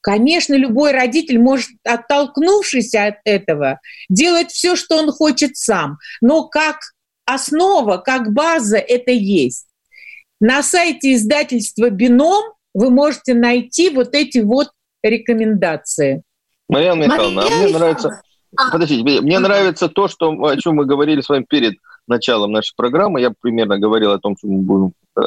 Конечно, 0.00 0.54
любой 0.54 0.90
родитель 0.90 1.38
может, 1.38 1.70
оттолкнувшись 1.84 2.94
от 2.94 3.16
этого, 3.24 3.80
делать 4.08 4.50
все, 4.50 4.74
что 4.74 4.96
он 4.96 5.12
хочет 5.12 5.56
сам. 5.56 5.98
Но 6.20 6.48
как 6.48 6.78
основа, 7.24 7.98
как 7.98 8.32
база 8.32 8.78
это 8.78 9.12
есть. 9.12 9.66
На 10.40 10.62
сайте 10.64 11.14
издательства 11.14 11.88
«Бином» 11.88 12.42
вы 12.74 12.90
можете 12.90 13.34
найти 13.34 13.90
вот 13.90 14.14
эти 14.14 14.38
вот 14.38 14.70
рекомендации. 15.02 16.22
Марьяна 16.68 17.04
Михайловна, 17.04 17.42
Мария 17.42 17.54
а 17.54 17.62
мне 17.62 17.72
нравится... 17.72 18.22
А. 18.56 18.70
Подождите, 18.70 19.20
мне 19.20 19.38
нравится 19.38 19.88
то, 19.88 20.08
что, 20.08 20.30
о 20.30 20.56
чем 20.56 20.74
мы 20.76 20.84
говорили 20.84 21.20
с 21.20 21.28
вами 21.28 21.46
перед 21.48 21.74
началом 22.06 22.52
нашей 22.52 22.74
программы. 22.76 23.20
Я 23.20 23.32
примерно 23.38 23.78
говорил 23.78 24.12
о 24.12 24.18
том, 24.18 24.36
что 24.36 24.48
мы 24.48 24.62
будем 24.62 24.92
э, 25.16 25.20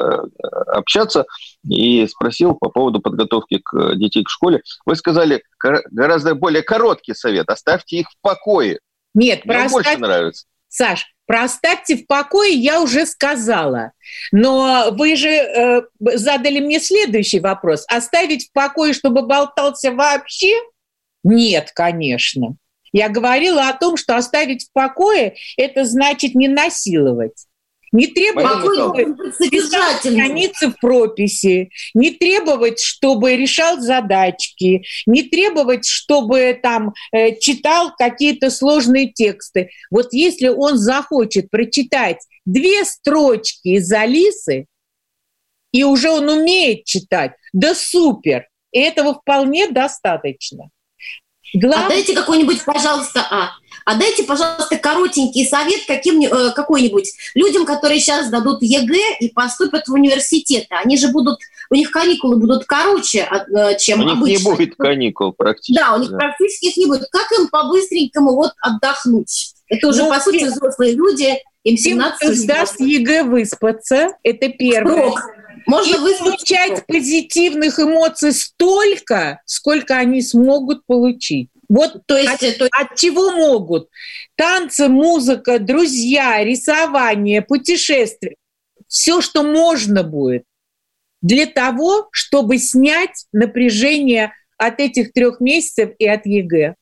общаться, 0.67 1.25
и 1.69 2.05
спросил 2.07 2.55
по 2.55 2.69
поводу 2.69 2.99
подготовки 2.99 3.59
к 3.63 3.95
детей 3.95 4.23
к 4.23 4.29
школе. 4.29 4.61
Вы 4.85 4.95
сказали 4.95 5.43
гораздо 5.91 6.35
более 6.35 6.63
короткий 6.63 7.13
совет. 7.13 7.49
Оставьте 7.49 7.97
их 7.97 8.09
в 8.09 8.15
покое. 8.21 8.79
Нет, 9.13 9.45
Мне 9.45 9.53
про 9.53 9.69
больше 9.69 9.97
нравится. 9.97 10.45
Саш, 10.67 11.05
про 11.25 11.43
оставьте 11.43 11.95
в 11.95 12.05
покое 12.05 12.53
я 12.53 12.81
уже 12.81 13.05
сказала. 13.05 13.93
Но 14.31 14.89
вы 14.91 15.15
же 15.15 15.29
э, 15.29 15.81
задали 15.99 16.59
мне 16.59 16.79
следующий 16.79 17.39
вопрос. 17.39 17.85
Оставить 17.87 18.49
в 18.49 18.51
покое, 18.51 18.93
чтобы 18.93 19.25
болтался 19.25 19.91
вообще? 19.91 20.53
Нет, 21.23 21.71
конечно. 21.73 22.57
Я 22.95 23.09
говорила 23.09 23.67
о 23.67 23.73
том, 23.73 23.97
что 23.97 24.15
оставить 24.15 24.67
в 24.67 24.71
покое– 24.71 25.35
это 25.57 25.83
значит 25.83 26.33
не 26.33 26.47
насиловать. 26.47 27.45
Не 27.91 28.07
требовать 28.07 29.05
писать 29.51 29.97
страницы 29.99 30.69
в 30.69 30.79
прописи, 30.79 31.71
не 31.93 32.11
требовать, 32.11 32.79
чтобы 32.79 33.35
решал 33.35 33.81
задачки, 33.81 34.85
не 35.05 35.23
требовать, 35.23 35.85
чтобы 35.85 36.57
там 36.63 36.93
э, 37.11 37.35
читал 37.37 37.91
какие-то 37.97 38.49
сложные 38.49 39.11
тексты. 39.11 39.71
Вот 39.91 40.13
если 40.13 40.47
он 40.47 40.77
захочет 40.77 41.51
прочитать 41.51 42.19
две 42.45 42.85
строчки 42.85 43.75
из 43.75 43.91
Алисы, 43.91 44.67
и 45.73 45.83
уже 45.83 46.09
он 46.11 46.29
умеет 46.29 46.85
читать, 46.85 47.33
да 47.51 47.75
супер, 47.75 48.47
и 48.71 48.79
этого 48.79 49.15
вполне 49.15 49.69
достаточно. 49.69 50.69
Глав... 51.55 51.85
А 51.85 51.89
дайте 51.89 52.13
какой-нибудь, 52.13 52.63
пожалуйста, 52.65 53.25
а, 53.29 53.51
а 53.85 53.95
дайте, 53.95 54.23
пожалуйста, 54.23 54.77
коротенький 54.77 55.47
совет 55.47 55.85
каким, 55.87 56.21
э, 56.21 56.51
какой-нибудь 56.53 57.13
людям, 57.33 57.65
которые 57.65 57.99
сейчас 57.99 58.29
дадут 58.29 58.61
ЕГЭ 58.61 59.17
и 59.19 59.29
поступят 59.29 59.87
в 59.87 59.93
университеты. 59.93 60.67
Они 60.71 60.97
же 60.97 61.09
будут, 61.09 61.39
у 61.69 61.75
них 61.75 61.91
каникулы 61.91 62.37
будут 62.37 62.65
короче, 62.65 63.19
э, 63.29 63.77
чем 63.77 64.01
у 64.01 64.09
обычно. 64.09 64.25
них 64.25 64.39
не 64.39 64.43
будет 64.43 64.75
каникул 64.75 65.33
практически. 65.33 65.79
Да, 65.79 65.95
у 65.95 65.99
них 65.99 66.11
да. 66.11 66.17
практически 66.17 66.65
их 66.65 66.77
не 66.77 66.87
будет. 66.87 67.07
Как 67.09 67.31
им 67.39 67.47
по-быстренькому 67.47 68.35
вот 68.35 68.51
отдохнуть? 68.59 69.53
Это 69.67 69.87
уже, 69.87 70.03
ну, 70.03 70.09
по 70.09 70.19
сути, 70.19 70.43
взрослые 70.43 70.93
люди, 70.93 71.37
им 71.63 71.77
17 71.77 72.23
Им 72.23 72.35
сдаст 72.35 72.79
ЕГЭ 72.79 73.23
выспаться, 73.23 74.09
это 74.23 74.49
первое. 74.49 75.11
Срок. 75.11 75.21
Можно 75.65 75.97
получать 75.97 76.85
позитивных 76.85 77.79
эмоций 77.79 78.31
столько, 78.31 79.41
сколько 79.45 79.97
они 79.97 80.21
смогут 80.21 80.85
получить. 80.85 81.49
Вот 81.67 82.01
то 82.05 82.17
есть, 82.17 82.43
от, 82.43 82.57
то... 82.57 82.67
от 82.71 82.95
чего 82.95 83.31
могут? 83.31 83.89
Танцы, 84.35 84.87
музыка, 84.87 85.59
друзья, 85.59 86.43
рисование, 86.43 87.41
путешествия. 87.41 88.35
Все, 88.87 89.21
что 89.21 89.43
можно 89.43 90.03
будет 90.03 90.43
для 91.21 91.47
того, 91.47 92.07
чтобы 92.11 92.59
снять 92.59 93.25
напряжение 93.33 94.33
от 94.57 94.79
этих 94.79 95.11
трех 95.11 95.39
месяцев 95.39 95.89
и 95.97 96.07
от 96.07 96.25
ЕГЭ. 96.25 96.75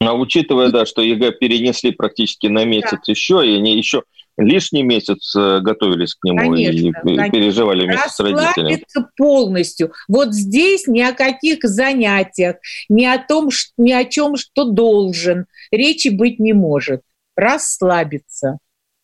А 0.00 0.14
учитывая, 0.14 0.68
да, 0.70 0.86
что 0.86 1.02
ЕГЭ 1.02 1.32
перенесли 1.32 1.90
практически 1.90 2.46
на 2.46 2.64
месяц 2.64 2.90
да. 2.92 2.98
еще, 3.06 3.44
и 3.44 3.56
они 3.56 3.76
еще 3.76 4.04
лишний 4.36 4.82
месяц 4.82 5.34
э, 5.36 5.60
готовились 5.60 6.14
к 6.14 6.24
нему 6.24 6.38
конечно, 6.38 6.88
и 6.88 6.92
конечно. 6.92 7.30
переживали 7.30 7.84
вместе 7.84 8.08
с 8.08 8.20
родителями. 8.20 8.84
полностью. 9.16 9.92
Вот 10.08 10.32
здесь 10.32 10.86
ни 10.86 11.00
о 11.00 11.12
каких 11.12 11.58
занятиях, 11.62 12.56
ни 12.88 13.04
о 13.04 13.18
том, 13.18 13.50
ни 13.76 13.92
о 13.92 14.04
чем, 14.04 14.36
что 14.36 14.64
должен, 14.64 15.46
речи 15.70 16.08
быть 16.08 16.38
не 16.38 16.52
может. 16.52 17.02
Расслабиться. 17.36 18.58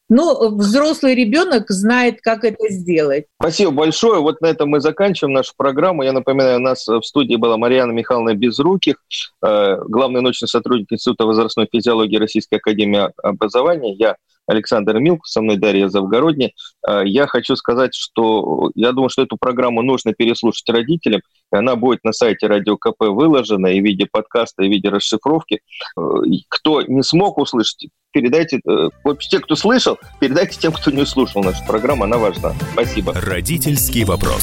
Ну, 0.09 0.57
взрослый 0.57 1.15
ребенок 1.15 1.69
знает, 1.69 2.21
как 2.23 2.45
это 2.45 2.69
сделать. 2.71 3.27
Спасибо 3.41 3.73
большое. 3.73 4.21
Вот 4.21 4.41
на 4.41 4.47
этом 4.47 4.71
мы 4.71 4.81
заканчиваем 4.81 5.35
нашу 5.35 5.53
программу. 5.57 6.03
Я 6.03 6.13
напоминаю, 6.13 6.57
у 6.57 6.63
нас 6.63 6.87
в 6.87 7.03
студии 7.03 7.37
была 7.37 7.59
Марьяна 7.59 7.93
Михайловна 7.93 8.35
Безруких, 8.35 8.97
э, 9.45 9.77
главный 9.87 10.23
научный 10.23 10.49
сотрудник 10.49 10.93
Института 10.93 11.27
возрастной 11.27 11.69
физиологии 11.71 12.17
Российской 12.17 12.57
Академии 12.57 13.11
Образования. 13.23 13.95
Я 13.95 14.17
Александр 14.49 14.99
Милк, 14.99 15.27
со 15.27 15.43
мной 15.43 15.59
Дарья 15.59 15.89
Завгородня. 15.89 16.53
Э, 16.87 17.03
я 17.05 17.27
хочу 17.27 17.55
сказать, 17.55 17.95
что 17.95 18.71
я 18.75 18.93
думаю, 18.93 19.11
что 19.11 19.23
эту 19.23 19.37
программу 19.37 19.83
нужно 19.83 20.15
переслушать 20.15 20.69
родителям. 20.71 21.21
Она 21.51 21.77
будет 21.77 22.03
на 22.03 22.13
сайте 22.13 22.47
Радио 22.47 22.77
КП 22.77 23.01
выложена 23.01 23.67
и 23.69 23.81
в 23.81 23.85
виде 23.85 24.07
подкаста, 24.11 24.65
и 24.65 24.69
в 24.69 24.71
виде 24.71 24.89
расшифровки. 24.89 25.61
Э, 25.97 26.01
кто 26.49 26.83
не 26.83 27.03
смог 27.03 27.39
услышать, 27.39 27.89
передайте, 28.13 28.61
э, 28.69 28.89
вот 29.05 29.21
те, 29.21 29.41
кто 29.41 29.57
слышал, 29.57 29.99
передайте 30.21 30.59
тем, 30.59 30.73
кто 30.73 30.91
не 30.91 31.05
слушал 31.07 31.43
нашу 31.43 31.65
программу, 31.67 32.05
она 32.05 32.19
важна. 32.19 32.53
Спасибо. 32.73 33.15
Родительский 33.15 34.05
вопрос. 34.05 34.43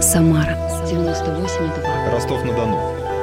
Самара 0.00 0.56
98,2. 0.86 2.12
Ростов-на-Дону. 2.12 2.78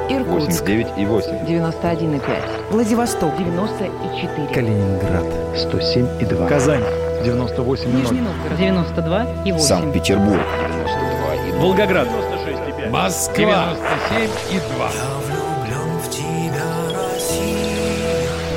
Иркутск. 0.08 0.62
89,8. 0.62 1.46
91,5. 1.46 2.70
Владивосток. 2.70 3.36
94. 3.36 4.48
Калининград. 4.54 5.24
107,2. 5.54 6.48
Казань. 6.48 6.82
98,0. 7.24 7.86
Нижний 7.94 8.20
Новгород. 8.20 8.58
92,8. 8.58 9.58
Санкт-Петербург. 9.58 10.40
92,2. 10.40 11.58
Волгоград. 11.58 12.08
96,5. 12.08 12.90
Москва. 12.90 13.76
97,2. 14.10 15.27